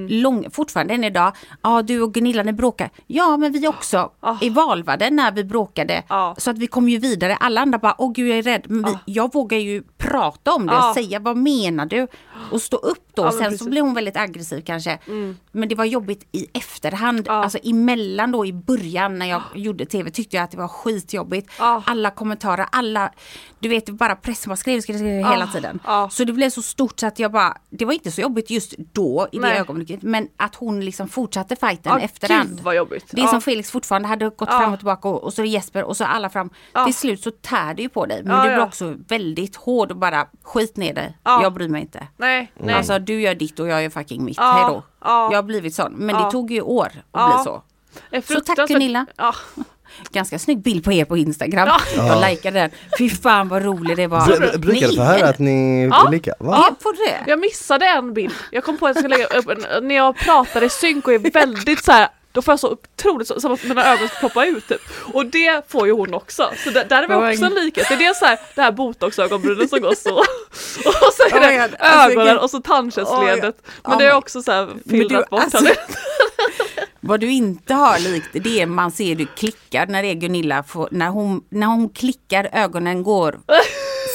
[0.08, 1.32] lång, fortfarande än idag.
[1.62, 2.90] Ja du och Gunilla ni bråkar.
[3.06, 4.36] Ja men vi också Ah.
[4.40, 6.02] är valvade när vi bråkade.
[6.08, 6.34] Ah.
[6.38, 7.36] Så att vi kom ju vidare.
[7.36, 8.62] Alla andra bara, åh gud jag är rädd.
[8.68, 8.98] Men vi, Ah.
[9.06, 10.88] jag vågar ju prata om det Ah.
[10.88, 12.06] och säga vad menar du?
[12.50, 13.24] Och stå upp då.
[13.24, 13.58] Ja, Sen precis.
[13.58, 14.98] så blev hon väldigt aggressiv kanske.
[15.52, 17.24] Men det var jobbigt i efterhand.
[17.26, 17.32] Ja.
[17.32, 21.52] Alltså emellan då i början när jag gjorde tv tyckte jag att det var skitjobbigt.
[21.58, 21.82] Ja.
[21.86, 23.12] Alla kommentarer, alla,
[23.58, 25.46] du vet bara pressen bara skrev, skrev, skrev hela Ja.
[25.46, 25.80] tiden.
[25.86, 26.08] Ja.
[26.12, 28.74] Så det blev så stort så att jag bara, det var inte så jobbigt just
[28.92, 29.58] då i det Nej.
[29.58, 30.02] ögonblicket.
[30.02, 32.60] Men att hon liksom fortsatte fighten Ja, efterhand.
[32.62, 33.04] Vad jobbigt.
[33.10, 33.30] Det är ja.
[33.30, 34.58] som Felix fortfarande hade gått Ja.
[34.58, 36.50] fram och tillbaka och, och så det Jesper och så alla fram.
[36.72, 36.84] Ja.
[36.84, 38.22] Till slut så tär det ju på dig.
[38.24, 38.64] Men Ja, du blir ja.
[38.66, 41.16] också väldigt hård och bara skit ner dig.
[41.24, 41.42] Ja.
[41.42, 42.06] Jag bryr mig inte.
[42.16, 42.74] Nej, nej.
[42.74, 44.36] Alltså du gör ditt och jag gör fucking mitt.
[44.36, 44.82] Ja, Hej då.
[45.04, 45.28] ja.
[45.30, 45.92] Jag har blivit sån.
[45.92, 46.24] Men Ja.
[46.24, 47.34] det tog ju år att Ja.
[47.34, 48.34] bli så.
[48.34, 49.06] Så tack, Gunilla.
[49.16, 49.34] Ja.
[50.12, 51.68] Ganska snygg bild på er på Instagram.
[51.96, 52.70] Jag likade den.
[52.98, 54.20] Fy fan vad rolig det var.
[54.20, 56.06] Br- brukar du få höra att ni Ja.
[56.06, 56.34] är lika?
[56.40, 56.54] Va?
[56.68, 57.30] Ja, på det?
[57.30, 58.34] Jag missade en bild.
[58.50, 61.12] Jag kom på att jag skulle lägga upp en, när jag pratar i synk och
[61.14, 62.08] är väldigt så här.
[62.32, 64.80] Då får jag så otroligt så, som att mina ögon ska ploppa ut typ.
[65.12, 66.50] Och det får ju hon också.
[66.64, 67.88] Så där, där är vi Oh också en likhet.
[67.88, 70.14] Det är dels så här, det här botoxögonbrynen som går så.
[70.88, 71.76] Och så är Oh det.
[71.78, 72.38] Alltså, ögonen gud.
[72.42, 73.56] och så tandköttsledet.
[73.84, 75.40] Men Oh det är också så här du, filtrat bort.
[75.40, 75.64] alltså-
[77.00, 80.62] Vad du inte har likt det är man ser du klickar när det är Gunilla.
[80.62, 83.40] Får, när, hon, när hon klickar ögonen går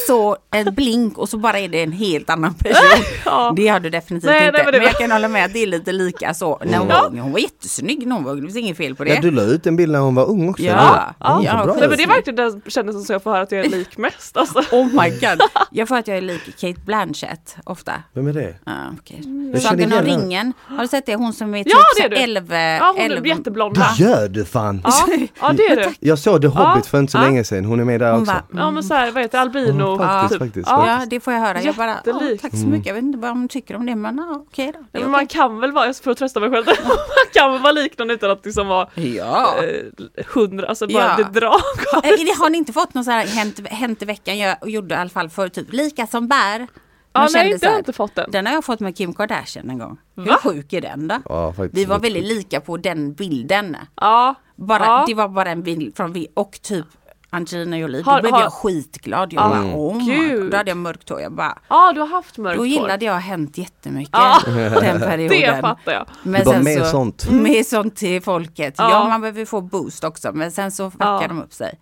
[0.08, 3.04] så en blink och så bara är det en helt annan person.
[3.26, 3.54] Ja.
[3.56, 4.58] Det har du definitivt nej, inte.
[4.58, 6.62] Nej, men, men, jag kan hålla med att det är lite lika så.
[6.66, 9.04] När hon, var, hon var jättesnygg när hon var ung, det finns inget fel på
[9.04, 9.14] det.
[9.14, 10.64] Ja, du la ut en bild när hon var ung också.
[10.64, 11.42] Ja, ja.
[11.44, 11.64] ja.
[11.66, 13.70] Bra, nej, men det är verkligen den kändisen som jag får höra att jag är
[13.70, 14.38] lik mest.
[14.38, 14.60] Alltså.
[14.72, 15.42] Oh my god.
[15.72, 17.94] Jag får att jag är lik Kate Blanchett ofta.
[18.14, 18.56] Vem är det?
[18.64, 19.62] Ah, okay.
[19.62, 21.16] Sagan om ringen, har du sett det?
[21.16, 23.76] Hon som är typ ja, 11 Ja hon är jätteblond.
[23.76, 24.82] Det gör du fan!
[24.84, 25.08] Ja,
[25.42, 25.94] ja det är du.
[26.00, 27.22] Jag såg The Hobbit för inte så Ja.
[27.22, 28.34] länge sedan, hon är med där Hon också.
[28.52, 29.86] bara, Ja men såhär, vad heter albino?
[29.96, 30.40] Mm, faktiskt, typ.
[30.48, 30.88] faktiskt, Ja.
[31.00, 31.62] Ja, det får jag höra.
[31.62, 31.96] Jag bara.
[32.06, 32.88] "Ja, tack så mycket.
[32.88, 34.80] Jag vet inte vad hon tycker om det, men ja, okej då.
[34.92, 36.98] Ja, men man okej." kan väl vara, för att trösta mig själv, man
[37.34, 39.56] kan väl vara lik någon utan att liksom vara Ja.
[39.64, 41.24] eh, hundra, alltså bara Ja.
[41.34, 41.56] det drar.
[42.04, 44.38] Eh, Har ni inte fått något så här hänt, hänt i veckan?
[44.38, 46.68] Jag gjorde i alla fall för typ lika som bär.
[47.16, 48.32] Man nej kände inte, här, inte fått den.
[48.32, 49.98] Den har jag fått med Kim Kardashian en gång.
[50.16, 50.38] Hur Va?
[50.44, 51.16] sjuk är den då?
[51.26, 51.54] Ja.
[51.72, 53.78] Vi var väldigt lika på den bilden.
[54.02, 54.36] Ja.
[54.56, 55.04] Bara, Ja.
[55.08, 56.86] Det var bara en bild från vi och typ
[57.30, 58.02] Angelina Jolie.
[58.04, 59.34] Då Har- blev har- jag skitglad.
[59.34, 60.52] Jag Ah, bara, oh gud.
[60.52, 61.22] Då hade jag mörkt hår.
[61.22, 64.40] Jag bara, ja, du har haft mörkt då gillade jag Hänt jättemycket Ja.
[64.82, 65.40] den perioden.
[65.56, 66.06] Det fattar jag.
[66.24, 67.30] Men sen mer så, sånt.
[67.32, 68.76] Mer sånt till folket.
[68.78, 68.90] Ja.
[68.92, 69.08] Ja.
[69.10, 70.32] man behöver få boost också.
[70.34, 71.80] Men sen så fuckar de upp sig.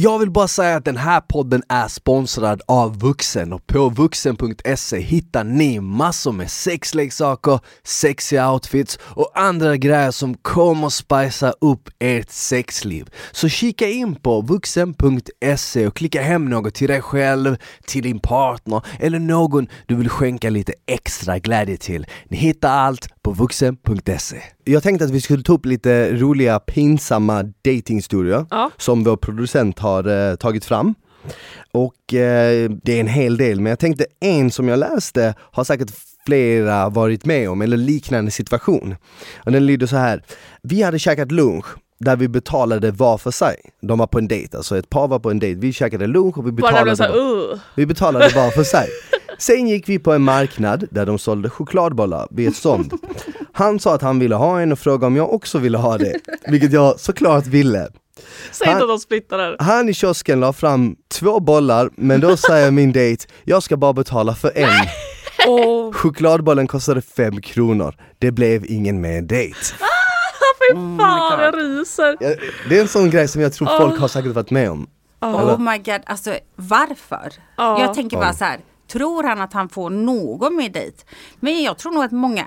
[0.00, 5.00] Jag vill bara säga att den här podden är sponsrad av Vuxen och på vuxen.se
[5.00, 12.30] hittar ni massor med sexleksaker, sexiga outfits och andra grejer som kommer spicea upp ert
[12.30, 13.10] sexliv.
[13.32, 18.82] Så kika in på vuxen.se och klicka hem något till dig själv, till din partner
[19.00, 22.06] eller någon du vill skänka lite extra glädje till.
[22.28, 24.42] Ni hittar allt på vuxen.se.
[24.64, 28.70] Jag tänkte att vi skulle ta upp lite roliga pinsamma datinghistorier Ja.
[28.76, 30.94] som vår producent har eh, tagit fram.
[31.72, 35.64] Och eh, det är en hel del, men jag tänkte en som jag läste har
[35.64, 35.90] säkert
[36.26, 38.96] flera varit med om, eller liknande situation.
[39.44, 40.22] Och den lyder så här.
[40.62, 41.66] Vi hade käkat lunch
[42.00, 43.56] där vi betalade var för sig.
[43.80, 45.60] De var på en dejt, alltså ett par var på en dejt.
[45.60, 47.58] Vi käkade lunch och vi betalade, var, uh.
[47.74, 48.88] vi betalade var för sig.
[49.38, 52.92] Sen gick vi på en marknad där de sålde chokladbollar vid ett stånd.
[53.52, 56.20] Han sa att han ville ha en och frågade om jag också ville ha det,
[56.46, 57.88] vilket jag såklart ville.
[58.52, 59.56] Säg Han- inte att de splittar.
[59.60, 63.92] Han i kiosken la fram två bollar, men då säger min dejt, jag ska bara
[63.92, 64.68] betala för en.
[65.48, 69.56] Åh, Chokladbollen kostade fem kronor, det blev ingen mer dejt.
[70.58, 72.16] fy fan jag ryser.
[72.20, 72.28] Ja,
[72.68, 74.86] Det är en sån grej som jag tror folk har säkert varit med om.
[75.22, 75.34] Eller?
[75.54, 77.32] Oh my god, alltså varför?
[77.56, 77.80] Ja.
[77.80, 78.58] Jag tänker bara så här.
[78.92, 80.96] Tror han att han får någon med dejt?
[81.40, 82.46] Men jag tror nog att många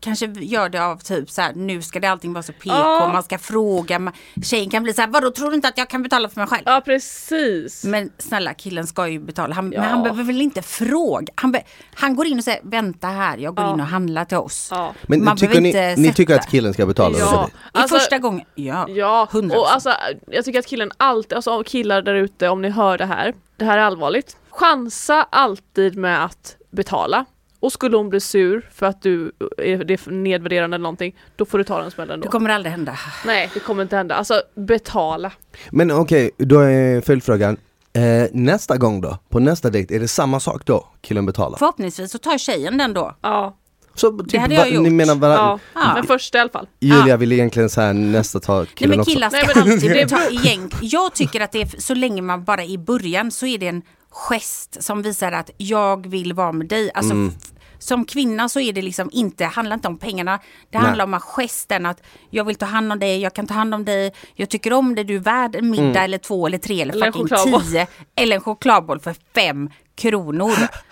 [0.00, 3.10] kanske gör det av typ så här, nu ska det allting vara så PK, Ja.
[3.12, 4.12] man ska fråga,
[4.42, 6.46] tjejen kan bli så här, vadå tror du inte att jag kan betala för mig
[6.48, 6.62] själv?
[6.66, 7.84] Ja precis.
[7.84, 9.80] Men snälla killen ska ju betala, han, Ja.
[9.80, 11.32] men han behöver väl inte fråga?
[11.34, 11.62] Han, be,
[11.94, 13.74] han går in och säger, vänta här, jag går Ja.
[13.74, 14.68] in och handlar till oss.
[14.70, 14.94] Ja.
[15.02, 17.18] Men Man tycker ni, ni tycker att killen ska betala?
[17.18, 17.48] Ja.
[17.48, 18.86] I Alltså- första gången, ja.
[18.88, 19.56] Ja, 100%.
[19.58, 19.92] och alltså
[20.30, 23.64] jag tycker att killen alltid, alltså killar där ute om ni hör det här, det
[23.64, 24.36] här är allvarligt.
[24.50, 27.24] Chansa alltid med att betala.
[27.60, 31.58] Och skulle hon bli sur för att du är det nedvärderande eller någonting, då får
[31.58, 32.30] du ta den smällen Det då.
[32.30, 32.98] kommer aldrig hända.
[33.26, 34.14] Nej, det kommer inte hända.
[34.14, 35.32] Alltså betala.
[35.70, 37.56] Men okej, då är följdfrågan,
[37.92, 38.02] eh,
[38.32, 39.18] nästa gång då?
[39.28, 40.86] På nästa dejt, är det samma sak då?
[41.00, 41.58] Killen betalar?
[41.58, 43.14] Förhoppningsvis så tar tjejen den då.
[43.22, 43.56] Ja,
[43.98, 44.82] Så typ, hade jag va- gjort.
[44.82, 45.58] ni menar varandra?
[45.74, 45.80] ja.
[45.84, 45.94] Ja.
[45.94, 46.66] men första i alla fall.
[46.80, 49.10] Julia vill egentligen säga nästa ta Nej killen men också.
[49.12, 50.70] killar ska Nej, men alltid det ta gäng.
[50.80, 53.82] Jag tycker att det är, så länge man bara i början så är det en
[54.10, 56.90] gest som visar att jag vill vara med dig.
[56.94, 57.32] Alltså, Mm.
[57.80, 60.36] Som kvinna så är det liksom inte, handlar inte om pengarna.
[60.70, 60.82] Det Nej.
[60.86, 63.74] handlar om att gesten att jag vill ta hand om dig, jag kan ta hand
[63.74, 65.96] om dig, jag tycker om dig, du är värd en middag Mm.
[66.04, 67.62] eller två eller tre eller Eller en fucking chokladboll.
[67.62, 67.86] tio.
[68.16, 70.52] Eller en chokladboll för fem kronor.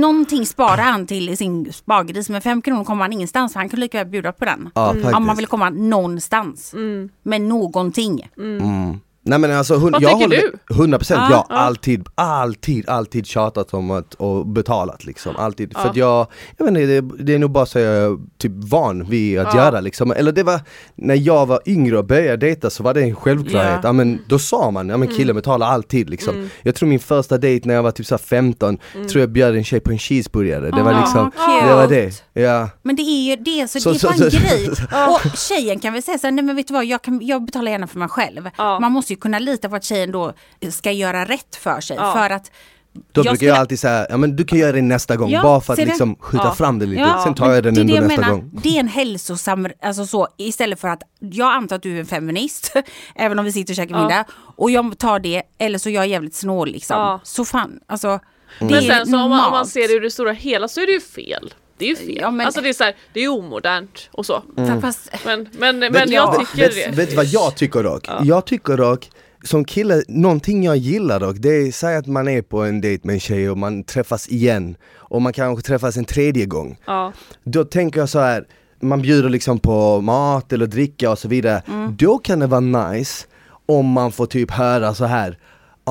[0.00, 3.68] Någonting sparar han till i sin spargris men fem kronor kommer han ingenstans för han
[3.68, 4.70] kan lika väl bjuda på den.
[4.74, 6.74] Ja, Om man vill komma någonstans.
[7.22, 8.28] Med någonting.
[8.38, 9.00] Mm.
[9.22, 11.56] Nej men alltså, hund, Vad jag tycker håller, 100% procent, Ja, jag har ja.
[11.56, 15.72] alltid, alltid, alltid tjatat om att, och betalat liksom, alltid.
[15.76, 15.90] För Ja.
[15.90, 19.04] att jag, jag vet inte, det, det är nog bara så jag är typ van
[19.10, 19.64] vid att Ja.
[19.64, 20.12] göra liksom.
[20.12, 20.60] Eller det var,
[20.94, 23.88] när jag var yngre och började dejta så var det en självklarhet, Ja.
[23.88, 23.92] ja.
[23.92, 26.48] men då sa man, ja men killen betalar alltid liksom.
[26.62, 28.78] Jag tror min första dejt när jag var typ så här 15,
[29.10, 31.66] tror jag bjöd en tjej på en cheeseburgare, det var Ah, liksom, cute.
[31.68, 32.22] det var det.
[32.32, 32.68] Ja.
[32.82, 34.68] Men det är ju det, så, Så- det är så- bara en så- grej.
[35.08, 37.44] Och tjejen kan väl säga så här, nej men vet du vad, jag, kan, jag
[37.44, 38.48] betalar gärna för mig själv.
[38.58, 40.32] Man måste ju kunna lita på att tjejen då
[40.70, 41.96] ska göra rätt för sig.
[41.96, 42.12] Ja.
[42.12, 42.50] För att
[42.92, 45.30] Då jag brukar skulle- jag alltid säga, ja men du kan göra det nästa gång,
[45.30, 46.54] Ja, bara för att liksom skjuta Ja.
[46.54, 48.34] fram det lite, Ja, sen tar jag den det är ändå det jag nästa menar.
[48.34, 48.50] gång.
[48.62, 52.06] Det är en hälsosam, alltså så istället för att jag antar att du är en
[52.06, 52.72] feminist,
[53.14, 54.02] även om vi sitter och käkar Ja.
[54.02, 54.24] middag,
[54.56, 56.96] och jag tar det, eller så är jag jävligt snål liksom.
[57.00, 57.20] Ja.
[57.22, 58.20] Så fan, alltså.
[58.58, 60.68] Det Men är sen så om man, om man ser det ur det stora hela
[60.68, 61.54] så är det ju fel.
[61.80, 62.18] Det är ju fel.
[62.20, 64.42] Ja, men- Alltså det är så här, det är omodernt och så.
[64.80, 66.96] Fast, Men, men, men jag vet- tycker vet, det.
[66.96, 68.06] Vet du vad jag tycker dock?
[68.22, 69.10] Jag tycker dock,
[69.44, 73.06] som kille, någonting jag gillar dock, det är, säg att man är på en dejt
[73.06, 76.76] med en tjej och man träffas igen, och man kanske träffas en tredje gång.
[76.86, 77.12] Ja.
[77.44, 78.44] Då tänker jag så här
[78.82, 81.96] man bjuder liksom på mat eller dricka och så vidare, Mm.
[81.98, 83.26] då kan det vara nice
[83.66, 85.38] om man får typ höra så här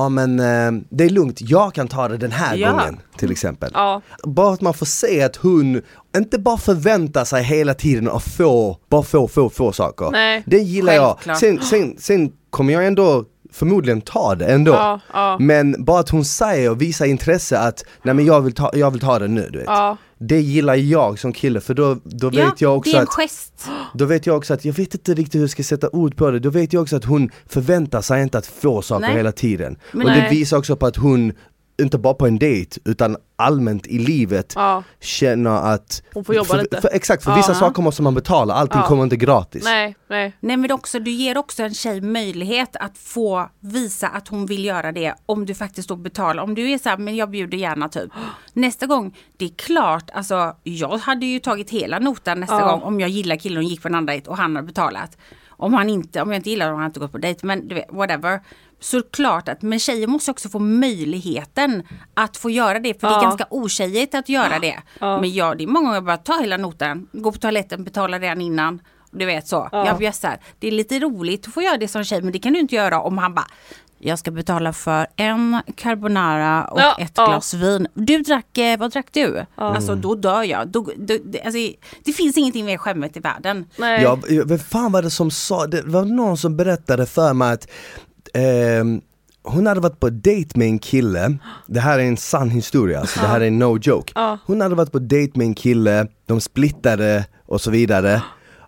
[0.00, 2.70] Ja men eh, det är lugnt, jag kan ta det den här Ja.
[2.70, 3.70] gången till exempel.
[3.74, 4.02] Ja.
[4.24, 5.82] Bara att man får se att hon
[6.16, 10.10] inte bara förväntar sig hela tiden att få, bara få, få, få saker.
[10.12, 10.42] Nej.
[10.46, 11.16] Det gillar jag.
[11.16, 11.38] Självklart.
[11.38, 14.72] Sen, sen, sen kommer jag ändå förmodligen ta det ändå.
[14.72, 15.36] Ja, ja.
[15.40, 18.90] Men bara att hon säger och visar intresse att nej men jag vill ta, jag
[18.90, 19.66] vill ta det nu du vet.
[19.66, 19.96] Ja.
[20.22, 23.14] Det gillar jag som kille för då, då vet jag också det är en att
[23.14, 23.68] gest.
[23.94, 26.30] då vet jag också att, jag vet inte riktigt hur jag ska sätta ord på
[26.30, 29.16] det, då vet jag också att hon förväntar sig inte att få saker Nej.
[29.16, 29.76] hela tiden.
[29.92, 30.30] Men och det nej.
[30.30, 31.32] visar också på att hon,
[31.80, 34.82] inte bara på en dejt, utan allmänt i livet Ja.
[35.00, 36.80] känner att Hon får jobba för, lite.
[36.80, 37.36] För, exakt, för Ja.
[37.36, 38.86] vissa saker måste man betala, allting Ja.
[38.86, 39.64] kommer inte gratis.
[39.64, 40.32] Nej, nej.
[40.40, 44.64] Nej men också, du ger också en tjej möjlighet att få visa att hon vill
[44.64, 46.42] göra det om du faktiskt då betalar.
[46.42, 48.10] Om du är så här, men jag bjuder gärna typ.
[48.52, 52.70] Nästa gång, det är klart, alltså jag hade ju tagit hela notan nästa Ja.
[52.70, 55.16] gång om jag gillar killen och gick på en annan dejt och han hade betalat.
[55.60, 57.74] Om han inte, om jag inte gillar honom, han inte gått på dejt, men du
[57.74, 58.40] vet, whatever.
[58.80, 61.82] Så klart att, men tjejer måste också få möjligheten
[62.14, 63.22] att få göra det, för det är Ja.
[63.22, 64.76] ganska otjejigt att göra det.
[65.00, 65.20] Ja.
[65.20, 68.18] Men jag, det är många gånger jag bara ta hela notan, gå på toaletten, betala
[68.18, 68.80] redan innan.
[69.10, 69.86] Du vet så, Ja.
[69.86, 70.38] jag bjössar.
[70.58, 72.74] Det är lite roligt att få göra det som tjej men det kan du inte
[72.74, 73.46] göra om han bara
[74.02, 77.26] jag ska betala för en carbonara och Ja, ett ja.
[77.26, 77.86] glas vin.
[77.94, 79.44] Du drack, eh, vad drack du?
[79.54, 80.68] Alltså då dör jag.
[80.68, 81.58] Då, då, det, alltså,
[82.04, 83.64] det finns ingenting mer skämmigt i världen.
[83.78, 84.02] nej.
[84.02, 87.68] Ja, vem fan var det som sa, det var någon som berättade för mig att
[88.34, 89.00] ehm,
[89.42, 93.20] hon hade varit på dejt med en kille, det här är en sann historia, alltså,
[93.20, 94.12] det här är no joke.
[94.14, 94.38] Ja.
[94.46, 98.22] Hon hade varit på dejt med en kille, de splittade och så vidare.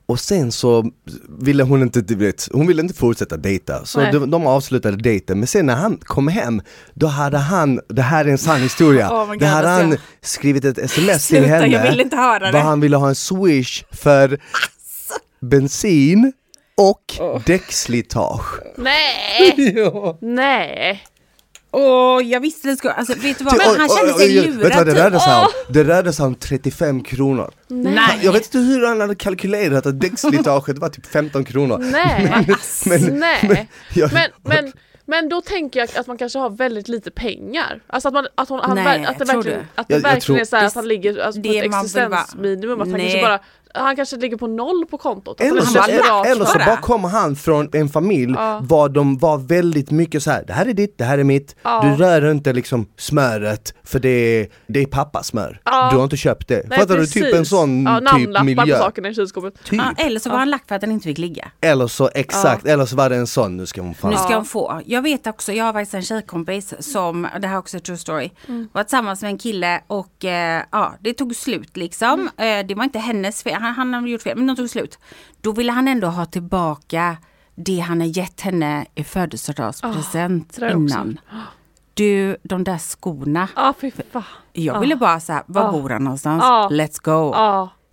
[0.06, 0.90] Och sen så
[1.38, 5.38] ville hon inte, du vet, hon ville inte fortsätta dejta, så de, de avslutade dejten.
[5.38, 6.62] Men sen när han kom hem,
[6.94, 9.88] då hade han, det här är en sann historia, Oh God, då hade alltså.
[9.88, 12.52] han skrivit ett sms till Sluta, henne, jag vill inte höra det.
[12.52, 14.38] vad han ville ha en swish för
[15.40, 16.32] bensin
[16.76, 17.02] och
[17.46, 18.60] däckslitage.
[18.76, 19.54] Nej!
[19.76, 20.18] ja.
[20.20, 21.02] Nej!
[21.74, 24.44] Åh, jag visste det skulle, alltså vet du vad, men han kände sig oj, Vet
[24.44, 24.76] du lurad.
[24.76, 25.46] vad det rörde sig om?
[25.68, 27.50] Det rörde sig om 35 kronor.
[27.68, 28.18] Nej.
[28.22, 31.78] Jag vet inte hur han hade kalkylerat att däckslitaget var typ 15 kronor.
[31.78, 32.46] Nej!
[32.86, 33.68] Men, Nej!
[33.94, 34.72] jag- Men, men,
[35.06, 37.80] men då tänker jag att man kanske har väldigt lite pengar.
[37.86, 40.20] Alltså att, man, att, hon, han, Nej, att det verkligen, att det Jag- jag verkligen
[40.20, 42.80] tror- är så här att han ligger alltså, på ett existensminimum.
[42.80, 43.38] Att han kanske bara
[43.74, 45.40] han kanske ligger på noll på kontot.
[45.40, 46.76] Eller så, desperat eller så bara.
[46.76, 48.60] kommer han från en familj Ja.
[48.62, 50.44] var de var väldigt mycket så här.
[50.46, 51.82] det här är ditt, det här är mitt, Ja.
[51.84, 55.60] du rör inte liksom smöret för det är, det är pappas smör.
[55.64, 55.88] Ja.
[55.90, 56.62] Du har inte köpt det.
[56.68, 57.06] Nej, Fattar du?
[57.06, 57.48] Typ en precis.
[57.48, 58.76] sån ja, typ miljö.
[58.76, 59.64] på sakerna i kylskåpet.
[59.64, 59.80] Typ.
[59.96, 61.48] Ja, eller så var han lack för att han inte fick ligga.
[61.60, 64.34] Eller så, exakt, eller så var det en sån, nu ska hon fan Nu ska
[64.34, 64.80] hon få.
[64.86, 67.98] Jag vet också, jag har faktiskt en tjejkompis som, det här är också är true
[67.98, 68.68] story, Mm.
[68.72, 72.30] var tillsammans med en kille och eh, ja, det tog slut liksom.
[72.36, 72.60] Mm.
[72.60, 74.98] Eh, det var inte hennes fel, han, han hade gjort fel, men de tog slut.
[75.40, 77.16] Då ville han ändå ha tillbaka
[77.54, 80.66] det han har gett henne i födelsedagspresent också.
[80.70, 81.20] innan.
[81.94, 83.48] Du, de där skorna.
[84.12, 84.22] Fan.
[84.52, 85.72] Jag ville bara säga, var Ja.
[85.72, 86.42] bor han någonstans?
[86.70, 87.34] Let's go.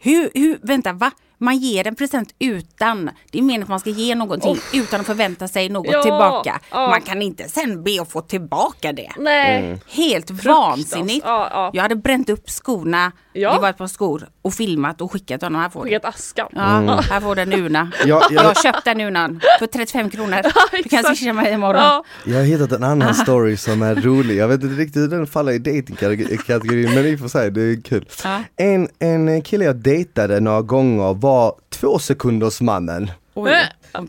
[0.02, 1.12] Hur, hur, vänta va?
[1.42, 5.06] Man ger en present utan, det är meningen att man ska ge någonting utan att
[5.06, 6.60] förvänta sig något Ja, tillbaka.
[6.72, 6.90] ja.
[6.90, 9.12] Man kan inte sen be att få tillbaka det.
[9.18, 9.82] Nej.
[9.88, 11.26] Helt vansinnigt.
[11.26, 11.70] Ja, ja.
[11.74, 13.54] Jag hade bränt upp skorna, Ja.
[13.54, 15.62] det var ett par skor, och filmat och skickat honom.
[15.62, 15.90] Här får du.
[15.90, 16.48] Skickat askan.
[16.52, 17.92] Ja, här får du en Una.
[18.06, 20.38] Ja, jag- Jag har köpt den Unan för 35 kronor.
[20.84, 21.82] Du kan swisha mig imorgon.
[21.82, 22.04] Ja.
[22.26, 25.28] Jag har hittat en annan story som är rolig, jag vet inte riktigt hur den
[25.28, 28.06] faller i datingkategorin men i och för sig det är kul.
[28.24, 28.44] Ja.
[28.58, 33.12] En, en kille jag dejtade några gånger var två sekunders mannen.
[33.34, 33.52] Oj.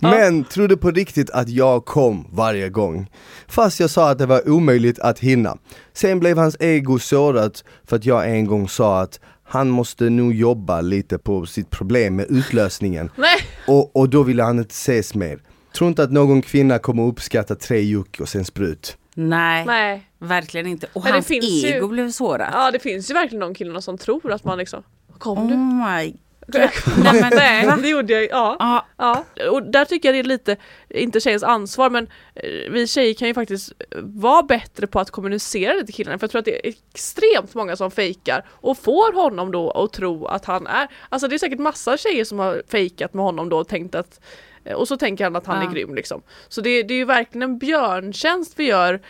[0.00, 3.10] Men tror du på riktigt att jag kom varje gång?
[3.48, 5.56] Fast jag sa att det var omöjligt att hinna.
[5.92, 10.34] Sen blev hans ego sårat för att jag en gång sa att han måste nog
[10.34, 13.10] jobba lite på sitt problem med utlösningen.
[13.16, 15.38] Nej, Och, och då ville han inte ses mer.
[15.74, 18.96] Tror inte att någon kvinna kommer uppskatta tre juck och sen sprut.
[19.14, 20.06] Nej, nej.
[20.18, 20.86] verkligen inte.
[20.92, 22.48] Och Men det hans finns ju- ego blev sårat.
[22.52, 24.82] Ja det finns ju verkligen de killarna som tror att man liksom
[25.18, 25.54] Kom du?
[25.54, 26.14] Oh my
[27.04, 28.56] Nej, men, Nej det gjorde jag ja.
[28.58, 30.56] Ja, Ja, och där tycker jag det är lite,
[30.88, 33.72] inte tjejens ansvar men eh, vi tjejer kan ju faktiskt
[34.02, 37.54] vara bättre på att kommunicera det till killarna för jag tror att det är extremt
[37.54, 41.38] många som fejkar och får honom då att tro att han är, alltså det är
[41.38, 44.20] säkert massa tjejer som har fejkat med honom då och tänkt att
[44.64, 45.68] eh, och så tänker han att han Ja.
[45.70, 46.22] är grym liksom.
[46.48, 49.00] Så det, det är ju verkligen en björntjänst vi gör eh,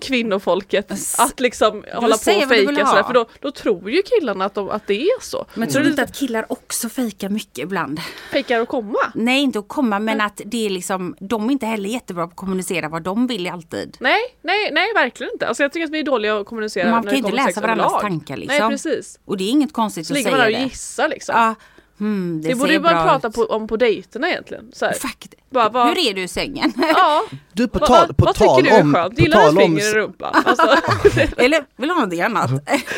[0.00, 4.02] kvinnofolket S- att liksom hålla på och du fejka sådär för då, då tror ju
[4.02, 5.46] killarna att, de, att det är så.
[5.54, 8.00] men tror du det inte att killar också fejkar mycket ibland?
[8.32, 8.98] fejkar att komma?
[9.14, 12.30] Nej, inte att komma men att det är liksom, de är inte heller jättebra på
[12.30, 13.96] att kommunicera vad de vill alltid.
[14.00, 15.46] Nej, nej, nej verkligen inte.
[15.48, 17.60] Alltså jag tycker att vi är dåliga att kommunicera Man kan det ju inte läsa
[17.60, 18.58] varandras tankar liksom.
[18.58, 19.18] Nej precis.
[19.24, 20.64] Och det är inget konstigt Så att ligger man säga där och det.
[20.72, 21.34] gissar liksom.
[21.36, 21.54] Ja,
[21.98, 24.70] hmm, det, det borde ju bara prata på, om på dejterna egentligen.
[24.72, 24.92] Så här.
[24.92, 25.34] Fakt.
[25.52, 26.72] Bara, vad- Hur är du i sängen?
[26.78, 27.22] Ja,
[27.52, 28.94] Du på tal, på vad tal tycker du om...
[28.94, 29.16] är skönt?
[29.16, 30.30] på Gillar du om i rumpan?
[30.44, 30.66] Alltså,
[31.36, 32.50] Eller vill du ha någonting annat?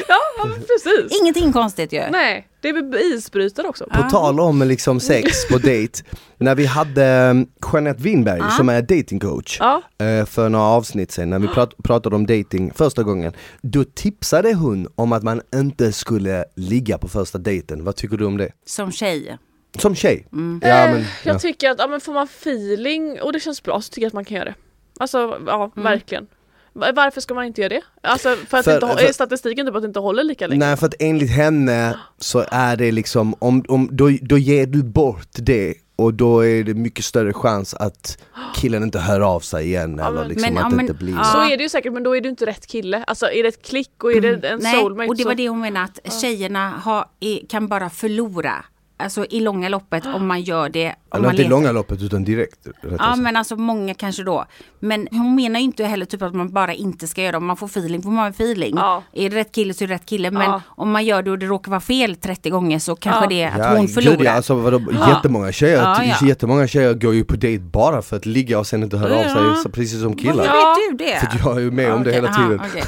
[0.08, 1.20] ja, precis.
[1.20, 2.02] Ingenting konstigt ju.
[2.10, 3.84] Nej, det är isbrytare också.
[3.86, 6.02] På tal om liksom sex på dejt,
[6.38, 8.50] när vi hade um, Jeanette Winberg Ja.
[8.50, 12.72] som är datingcoach Ja, eh, för några avsnitt sen när vi prat, pratade om dating
[12.74, 13.32] första gången,
[13.62, 17.84] då tipsade hon om att man inte skulle ligga på första dejten.
[17.84, 18.48] Vad tycker du om det?
[18.66, 19.38] Som tjej.
[19.78, 20.26] Som tjej?
[20.32, 20.60] Mm.
[20.62, 21.06] Ja, Eh, men, ja.
[21.22, 24.06] jag tycker att ja, men får man feeling och det känns bra så tycker jag
[24.08, 24.54] att man kan göra det.
[24.98, 25.84] Alltså ja, Mm.
[25.84, 26.26] verkligen.
[26.72, 27.80] Va- Varför ska man inte göra det?
[28.02, 30.66] Alltså för att För- inte, för- är statistiken typ att det inte håller lika länge?
[30.66, 34.82] Nej för att enligt henne så är det liksom, om, om, då, då ger du
[34.82, 38.18] bort det och då är det mycket större chans att
[38.56, 41.12] killen inte hör av sig igen Ja, eller liksom men- att ja, det inte blir
[41.14, 41.24] ja.
[41.24, 41.30] så.
[41.32, 43.04] Så är det ju säkert men då är det inte rätt kille.
[43.06, 45.28] Alltså är det ett klick och är det en Nej, soulmate och det så...
[45.28, 48.64] var det hon menade att tjejerna har, är, kan bara förlora.
[48.96, 50.88] Alltså i långa loppet om man gör det.
[50.88, 52.66] Om Eller man inte i letar- långa loppet utan direkt.
[52.98, 54.44] Ja men alltså många kanske då.
[54.80, 57.38] Men hon menar ju inte heller typ att man bara inte ska göra det.
[57.38, 58.74] Om man får feeling får man feeling.
[58.76, 59.02] Ja.
[59.12, 60.30] Är det rätt kille så är det rätt kille.
[60.30, 60.60] Men Ja.
[60.66, 63.28] om man gör det och det råkar vara fel 30 gånger så kanske Ja.
[63.28, 64.24] det är att Ja, hon gud, förlorar.
[64.24, 66.26] ja, alltså, vadå, jättemånga, tjejer, Ja, ja.
[66.26, 69.22] jättemånga tjejer går ju på dejt bara för att ligga och sen inte höra av
[69.24, 69.34] Ja.
[69.34, 70.44] sig, så precis som killar.
[70.44, 70.76] Ja.
[70.90, 71.20] vet du det?
[71.20, 72.60] För jag är ju med om det Okej, hela aha, tiden.
[72.70, 72.84] okej.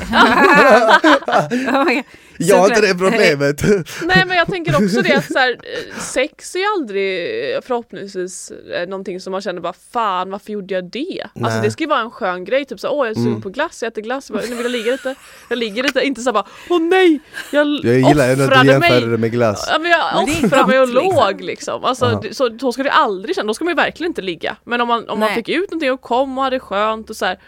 [2.39, 3.63] Jag har inte det problemet.
[4.03, 5.51] Nej men jag tänker också det att så här,
[5.93, 10.53] eh, sex är ju aldrig eh, förhoppningsvis eh, någonting som man känner bara fan varför
[10.53, 11.23] gjorde jag det?
[11.23, 11.63] Alltså Nej.
[11.63, 13.43] det ska ju vara en skön grej, typ såhär åh jag är sugen Mm.
[13.43, 15.15] på glass, jag äter glass, jag bara, nu vill jag ligga lite,
[15.49, 17.21] jag ligger lite, inte såhär bara åh nej,
[17.53, 19.69] jag, Jag gillar ändå att du offrade jämförde det med glass.
[19.73, 21.85] Ja men jag offrar mig och låg liksom.
[21.85, 22.23] Alltså, Aha.
[22.33, 24.57] så, så ska det aldrig kännas, då ska man ju verkligen inte ligga.
[24.65, 27.25] Men om man, om man fick ut någonting och kom och hade skönt och så
[27.25, 27.39] här,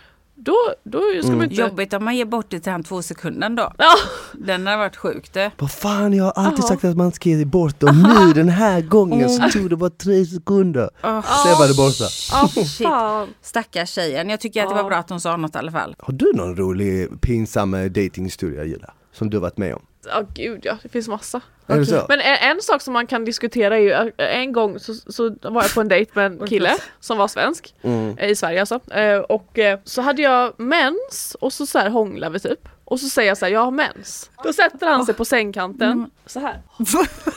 [0.40, 1.38] då, då ska Mm.
[1.38, 1.54] man inte...
[1.62, 3.72] Jobbigt om man ger bort det till han två sekunder då.
[3.78, 3.94] Ja,
[4.34, 5.50] Den har varit sjukt det.
[5.58, 6.68] Vad fan, jag har alltid Ja.
[6.68, 9.90] sagt att man ska ge bort och nu den här gången så tog det bara
[9.90, 10.90] tre sekunder.
[11.02, 12.04] Oh, Sen var det borta.
[12.32, 12.88] ja Shit.
[12.88, 13.28] fan.
[13.42, 14.28] Stackars tjejen.
[14.30, 15.96] Jag tycker att det var bra att hon sa något i alla fall.
[15.98, 18.90] Har du någon rolig pinsam datinghistoria Gilla?
[19.18, 19.82] Som du varit med om?
[20.06, 21.40] Ja gud ja, det finns massa.
[21.86, 22.06] Så?
[22.08, 25.34] Men en, en sak som man kan diskutera är ju, eh, en gång så, så
[25.42, 28.18] var jag på en dejt med en kille som var svensk, Mm.
[28.18, 28.80] eh, i Sverige alltså.
[28.92, 32.68] Eh, Och så hade jag mens och så, så här hånglade vi typ.
[32.90, 34.30] Och så säger jag så här, jag har mens.
[34.44, 36.62] Då sätter han sig på sängkanten, så här.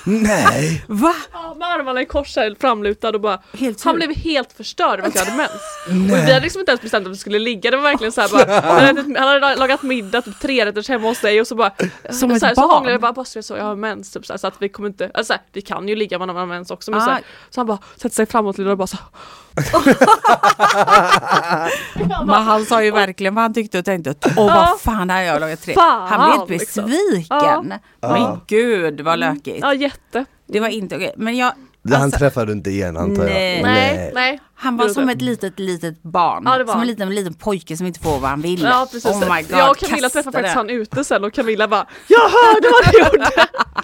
[0.05, 0.85] Nej!
[0.87, 1.15] Va?
[1.33, 5.07] Ja, med armarna i kors här, framlutad och bara Helt Han blev helt förstörd över
[5.09, 5.51] att jag hade mens.
[6.11, 8.29] Och vi hade liksom inte ens bestämt att vi skulle ligga, det var verkligen såhär
[8.29, 11.71] bara Han hade, han hade lagat middag, typ trerätters hemma hos dig och så bara
[12.09, 12.69] Som så, ett här, så barn.
[12.69, 14.69] hånglade jag bara, bara så, så jag har mens typ så, här, så att vi
[14.69, 17.09] kommer inte, alltså så här, vi kan ju ligga man har mens också men så,
[17.09, 17.13] Ah.
[17.13, 18.97] här, så han bara sätter sig framåt lite och bara så
[22.25, 24.13] Men han sa ju verkligen vad han tyckte och tänkte.
[24.25, 24.67] Åh Ja.
[24.71, 25.73] vad fan har jag lagat tre?
[25.73, 26.85] Fan, han blev helt liksom.
[26.85, 27.73] besviken.
[28.01, 28.11] Ja.
[28.13, 29.59] Men gud vad lökigt.
[29.61, 30.25] Ja jätte.
[30.47, 31.13] Det var inte okej.
[31.17, 31.51] Men jag,
[31.91, 33.31] Han alltså, träffade du inte igen antar jag?
[33.31, 34.11] Nej.
[34.13, 36.43] Nej, han var som ett litet, litet barn.
[36.45, 36.87] Ja, det var som en han.
[36.87, 38.61] liten, liten pojke som inte får vad han vill.
[38.61, 39.05] Ja precis.
[39.11, 42.19] Oh my God, jag och Camilla träffade faktiskt han ute sen och Camilla bara Jag
[42.19, 43.29] hörde vad du gjorde!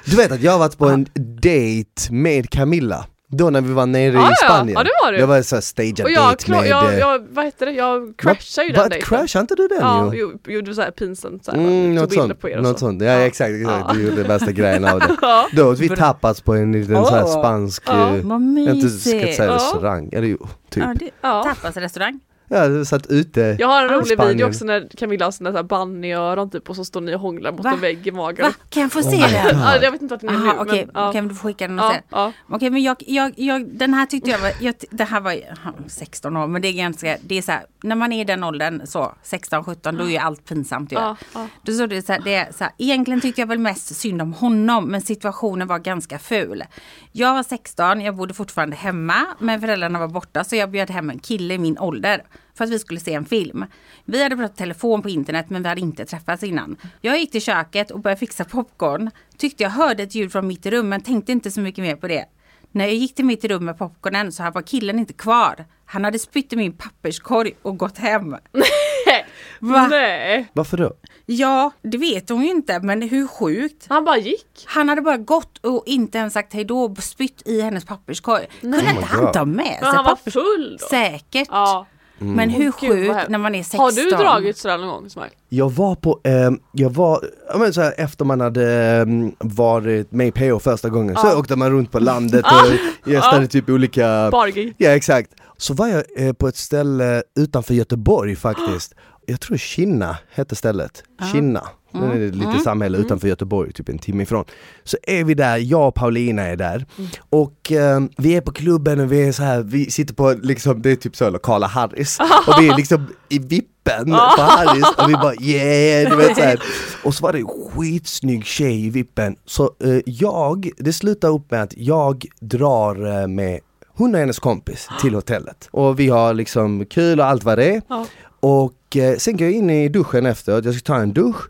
[0.06, 1.08] Du vet att jag har varit på en
[1.42, 4.48] dejt med Camilla Då när vi var nere Ja, i ja.
[4.48, 5.20] Spanien Ja, det var du.
[5.20, 6.68] Jag var såhär stagead Och jag, date med...
[6.68, 9.18] jag, eh, jag, vad heter det, jag crashade ju den vad, dejten.
[9.18, 10.20] crashade inte du den Ja, ju?
[10.20, 12.86] jo, gjorde såhär pinsamt såhär, Mm, tog något bilder sånt, på er och något så.
[12.86, 13.02] sånt.
[13.02, 13.86] Ja, exakt, exakt.
[13.88, 13.94] Ja.
[13.94, 15.48] du gjorde värsta grejen av det Ja.
[15.52, 17.40] Då åt vi tapas på en liten så här Åh.
[17.40, 18.16] spansk, Ja.
[18.16, 19.36] eh, Vad jag inte ska mysigt.
[19.36, 19.56] säga Ja.
[19.56, 21.44] restaurang, eller jo, typ Ja, det, Ja.
[21.44, 22.20] Tapasrestaurang.
[22.50, 23.56] Ja, satt ute.
[23.60, 24.34] Jag har en rolig Spanien.
[24.38, 27.64] video också när Camilla har sina bunnyöron typ och så står ni och hånglar mot
[27.64, 27.72] Va?
[27.74, 28.46] en vägg i magen.
[28.46, 28.54] Va?
[28.70, 29.60] Kan jag få se Oh den?
[29.60, 31.12] Ja, jag vet inte vart den är Jaha, nu okej, men ja.
[31.12, 32.02] kan du skicka den och Ja, se?
[32.10, 32.32] ja.
[32.50, 35.74] Okej, men jag, jag, jag, den här tyckte jag var, jag, det här var ja,
[35.88, 38.44] 16 år, men det är ganska, det är så här, när man är i den
[38.44, 40.96] åldern, så 16, 17, då är ju allt pinsamt ju.
[40.96, 41.48] Ja, ja.
[41.64, 44.22] Då så det så här, det är så här, egentligen tyckte jag väl mest synd
[44.22, 46.64] om honom, men situationen var ganska ful.
[47.12, 51.10] Jag var 16, jag bodde fortfarande hemma, men föräldrarna var borta, så jag bjöd hem
[51.10, 52.24] en kille i min ålder
[52.58, 53.66] för att vi skulle se en film.
[54.06, 56.78] Vi hade pratat telefon på internet men vi hade inte träffats innan.
[57.02, 59.12] Jag gick till köket och började fixa popcorn.
[59.38, 62.08] Tyckte jag hörde ett ljud från mitt rum men tänkte inte så mycket mer på
[62.08, 62.26] det.
[62.72, 65.66] När jag gick till mitt rum med popcornen så var killen inte kvar.
[65.86, 68.32] Han hade spytt i min papperskorg och gått hem.
[69.60, 69.88] Va?
[69.88, 70.94] Nej, Varför då?
[71.26, 73.86] Ja, det vet hon ju inte men hur sjukt.
[73.90, 74.64] han bara gick.
[74.66, 78.46] Han hade bara gått och inte ens sagt hej då och spytt i hennes papperskorg.
[78.62, 80.88] Kunde Oh inte han ta med sig Men han var full då.
[80.88, 81.48] Säkert.
[81.52, 81.86] Ja.
[82.20, 83.80] Men hur vad sjukt när man är 16.
[83.80, 85.32] Har du dragit sådär någon gång Ismail?
[85.50, 89.06] Jag var på, eh, jag var, ja men så här, efter man hade eh,
[89.40, 91.38] varit med i PO första gången så Ja.
[91.38, 92.62] åkte man runt på landet Ah.
[93.04, 93.48] och gästade Ja.
[93.48, 94.74] typ olika Bargig.
[94.78, 95.32] Ja exakt.
[95.58, 98.94] Så var jag eh, på ett ställe utanför Göteborg faktiskt.
[99.30, 101.04] Jag tror Kinna hette stället.
[101.32, 101.64] Kinna.
[101.92, 104.46] Det är ett litet samhälle utanför Göteborg, typ en timme ifrån.
[104.84, 106.86] Så är vi där, jag och Paulina är där.
[107.30, 110.82] Och eh, vi är på klubben och vi är så här, vi sitter på liksom,
[110.82, 112.18] det är typ så lokala Harrys.
[112.20, 116.44] Och vi är liksom i vippen på Harrys och vi bara yeah, du vet så
[116.44, 116.62] här.
[117.04, 119.36] Och så var det en skitsnygg tjej i vippen.
[119.46, 124.40] Så eh, jag, det slutar upp med att jag drar eh, med hon och hennes
[124.40, 125.70] kompis till hotellet.
[125.72, 127.82] Och vi har liksom kul och allt vad det är.
[127.88, 128.06] Ja.
[128.40, 131.42] Och eh, sen går jag in i duschen efter, jag ska ta en dusch.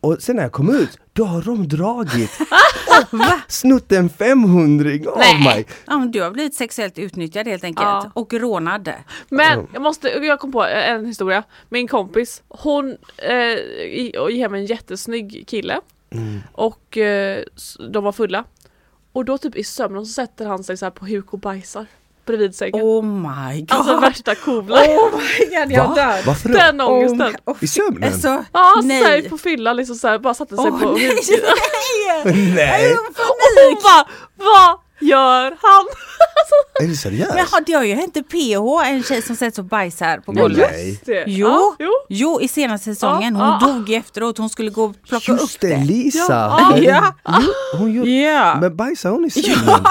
[0.00, 2.30] Och sen när jag kom ut, då har de dragit
[3.12, 3.18] och
[3.48, 5.44] snott en 500 av Nej.
[5.44, 5.66] mig.
[5.86, 7.86] Ja, men du har blivit sexuellt utnyttjad helt enkelt.
[7.86, 8.10] Ja.
[8.14, 8.92] Och rånad.
[9.28, 11.42] Men jag måste, jag kom på en historia.
[11.68, 15.80] Min kompis, hon eh, och ge hem en jättesnygg kille.
[16.52, 18.44] Och eh, s- de var fulla.
[19.12, 21.86] Och då typ i sömnen så sätter han sig så här på huk och bajsar
[22.26, 22.82] bredvid sängen.
[22.82, 23.72] Oh my god.
[23.72, 24.76] Alltså värsta coola.
[24.76, 25.94] Oh my god, jag Va?
[25.94, 26.26] dör.
[26.26, 26.54] Varför då?
[26.54, 27.36] Den ångesten.
[27.44, 28.12] Oh, oh, I sömnen?
[28.12, 29.02] Alltså, Ja, nej.
[29.02, 31.10] sig på fylla liksom så här, bara satte sig Åh på nej,
[32.24, 32.54] nej!
[32.54, 33.04] Nej, Jag Och
[33.68, 34.06] hon bara,
[34.36, 35.86] vad gör han?
[36.82, 37.34] är det seriöst?
[37.34, 40.42] Men det har ju hänt i PH, en tjej som sätts och bajsar på Nej.
[40.42, 40.70] golvet.
[40.72, 41.00] Nej.
[41.04, 41.24] Det.
[41.26, 41.90] Jo, Ja, jo.
[42.08, 43.36] jo, i senaste säsongen.
[43.36, 43.66] Hon ja.
[43.68, 45.84] dog efteråt, hon skulle gå och plocka Just upp det, det.
[45.84, 46.22] Lisa!
[46.28, 46.76] Ja.
[46.78, 47.14] Ja.
[47.26, 49.84] Jo, Hon gjorde, Ja, Men bajsar hon i sömnen?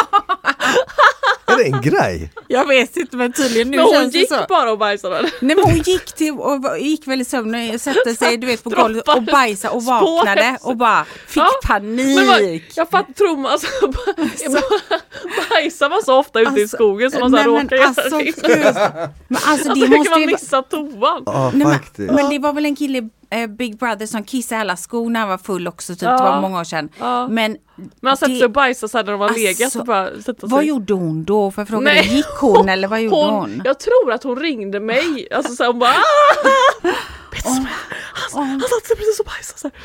[1.47, 2.31] Är det en grej?
[2.47, 4.45] jag vet inte men tydligen nu Men hon känns det gick så.
[4.49, 5.21] bara och bajsade.
[5.21, 8.63] Nej men hon gick till och gick väl i sömnen och satte sig du vet
[8.63, 10.01] på golvet och bajsade och spåret.
[10.01, 12.15] vaknade och bara fick Ja, panik.
[12.15, 12.41] Men vad,
[12.75, 13.67] jag fattar, tror man alltså,
[15.49, 17.75] bajsar man så ofta ute i Alltså, skogen som man så här nej, men råkar
[17.75, 18.33] göra alltså, gud.
[19.27, 21.23] Men alltså Alltså, det hur måste ju man missa toan?
[21.25, 21.79] Ja, men,
[22.15, 23.09] men det var väl en kille i
[23.41, 26.01] eh, Big Brother som kissade alla skor när han var full också, typ.
[26.03, 26.11] Ja.
[26.17, 26.89] det var många år sedan.
[26.99, 27.27] Ja.
[27.27, 27.57] Men
[28.01, 29.85] Man har sett det- sig och bajsat så här när de har Alltså, legat och
[29.85, 30.33] bara sig.
[30.41, 31.51] vad gjorde hon då?
[31.51, 33.61] För jag fråga Nej, dig, gick hon eller vad gjorde hon?
[33.65, 35.95] Jag tror att hon ringde mig, alltså så här, hon bara "Ah!"
[36.83, 36.93] Vet
[37.31, 37.67] du som-
[38.33, 39.77] Han, han satte sig precis och bajsade så här.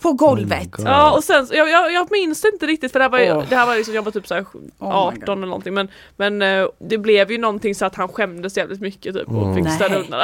[0.00, 0.70] På golvet?
[0.70, 0.86] God.
[0.86, 3.18] Ja och sen, så- jag, jag, jag minns det inte riktigt för det här var,
[3.18, 3.44] ju- Åh.
[3.48, 5.28] det här var liksom, jag var typ så här Oh my 18 God.
[5.28, 9.14] eller någonting men, men eh, det blev ju någonting så att han skämdes jävligt mycket
[9.14, 10.04] typ och fick städa Nej.
[10.04, 10.20] undan.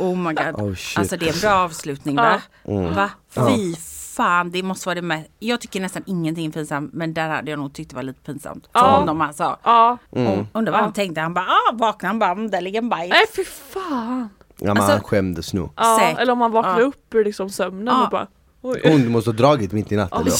[0.00, 0.54] Oh my god.
[0.54, 2.40] Oh, alltså det är en bra avslutning va?
[2.94, 3.10] Va?
[3.30, 3.74] Fy
[4.16, 5.24] fan, det måste vara det med.
[5.38, 8.20] Jag tycker nästan ingenting är pinsamt men där hade jag nog tyckt det var lite
[8.20, 8.64] pinsamt.
[8.72, 8.96] För Ja.
[8.96, 9.56] honom alltså.
[9.62, 10.46] Ja, Mm.
[10.52, 10.84] Undrar vad Ja.
[10.84, 11.20] han tänkte.
[11.20, 13.10] Han bara, ah, vaknade han bara, mm, där ligger en bajs.
[13.10, 14.28] nej fy fan.
[14.58, 15.70] Ja men Alltså- han skämdes nog.
[15.76, 16.86] Ja, eller om man vaknar Ja.
[16.86, 18.04] upp ur liksom sömnen Ja.
[18.04, 18.26] och bara
[18.62, 18.80] oj.
[18.84, 20.30] Hon måste ha dragit mitt i natten då,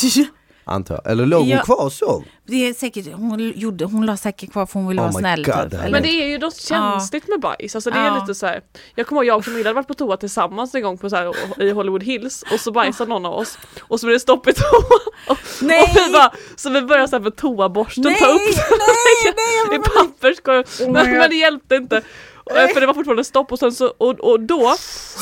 [0.65, 1.13] antar jag.
[1.13, 1.63] Eller låg hon Ja.
[1.63, 2.25] kvar sov?
[2.47, 5.45] Det är säkert, hon, gjorde, hon la säkert kvar för hon ville Oh vara snäll.
[5.45, 5.81] God, typ.
[5.91, 8.19] Men det är ju något känsligt med bajs, alltså det är Ja.
[8.21, 8.61] lite så här.
[8.95, 11.17] Jag kommer ihåg jag och Camilla hade varit på toa tillsammans en gång på så
[11.17, 14.47] här, i Hollywood Hills och så bajsade någon av oss och så blev det stopp
[14.49, 14.83] i toan.
[15.29, 15.83] Och, Nej!
[15.83, 18.41] och vi bara, så vi började så här med toaborsten Nej, ta upp
[18.71, 19.35] nej,
[19.69, 20.65] nej, i papperskorgen.
[20.81, 22.03] Oh men, det hjälpte inte.
[22.45, 24.75] Och, För det var fortfarande stopp och, sen så, och, och då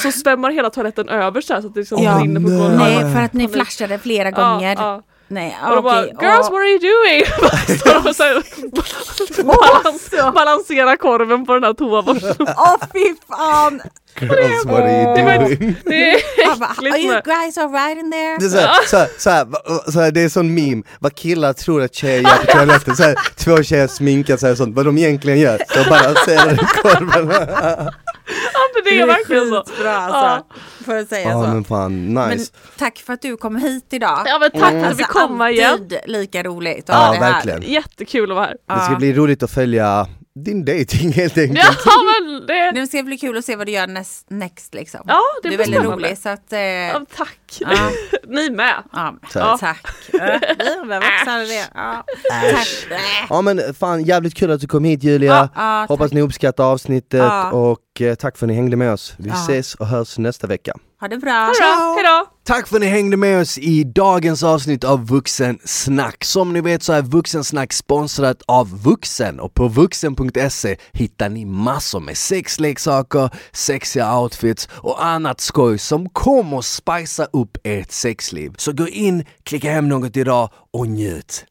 [0.03, 2.19] så svämmar hela toaletten över så, här, så att det liksom Ja.
[2.23, 2.59] rinner på Nej.
[2.59, 2.79] golvet.
[2.79, 4.77] Nej, för att ni flashade flera Ja, gånger.
[4.79, 5.03] ja.
[5.33, 6.05] Nej, Och de bara.
[6.05, 6.51] “Girls ja.
[6.51, 7.23] what are you doing?”
[9.39, 12.37] Och balans, balanserar korven på den här toaborsten.
[12.57, 13.83] Åh fy fan!
[14.21, 15.15] Girls, what are you
[15.49, 15.77] doing?
[15.85, 18.37] Det är bara, Are äckligt you guys alright in there?
[18.39, 20.83] Det är, så här, så här, så här, va- så här, det är sån meme,
[20.99, 24.57] vad killar tror att tjejer gör på toaletten, så här, två tjejer sminkar sig och
[24.57, 27.33] sånt, vad de egentligen gör, de balanserar i korven.
[28.27, 29.65] Ja men det är verkligen så.
[29.67, 30.47] skitbra alltså.
[30.85, 31.49] Får jag säga Ja så.
[31.49, 32.53] men fan, Men nice.
[32.79, 34.23] tack för att du kom hit idag.
[34.27, 35.73] Ja men tack för att vi Alltså, kom igen.
[35.73, 37.33] alltid lika roligt att Ja, ha det här.
[37.33, 37.63] verkligen.
[37.63, 38.57] Jättekul att vara här.
[38.79, 41.79] Det ska bli roligt att följa din dating helt enkelt.
[41.85, 41.93] Ja
[42.27, 42.71] men det...
[42.81, 45.01] Det ska bli kul att se vad du gör next, next liksom.
[45.07, 46.53] Ja det du är väldigt rolig så att...
[46.53, 47.39] Eh, Ja, tack!
[47.61, 47.91] Ja.
[48.29, 48.75] Ni med!
[48.93, 49.61] ja, Tack.
[49.61, 49.87] tack.
[50.13, 50.39] Ja,
[50.85, 51.69] vad vuxen det.
[51.75, 52.05] Ja,
[52.53, 52.69] tack.
[53.31, 55.31] Ja men fan jävligt kul att du kom hit Julia.
[55.33, 56.15] Ja, ja, Hoppas tack.
[56.15, 57.51] ni uppskattar avsnittet Ja.
[57.51, 59.15] och eh, tack för att ni hängde med oss.
[59.19, 59.35] Vi Ja.
[59.35, 60.73] ses och hörs nästa vecka.
[61.03, 61.31] Ha det bra.
[61.33, 61.95] Hejdå!
[61.95, 62.27] Hejdå!
[62.45, 66.25] Tack för att ni hängde med oss i dagens avsnitt av Vuxensnack.
[66.25, 72.01] Som ni vet så är Vuxensnack sponsrat av Vuxen och på vuxen.se hittar ni massor
[72.01, 78.53] med sexleksaker, sexiga outfits och annat skoj som kommer att spicea upp ert sexliv.
[78.57, 81.45] Så gå in, klicka hem något idag och njut!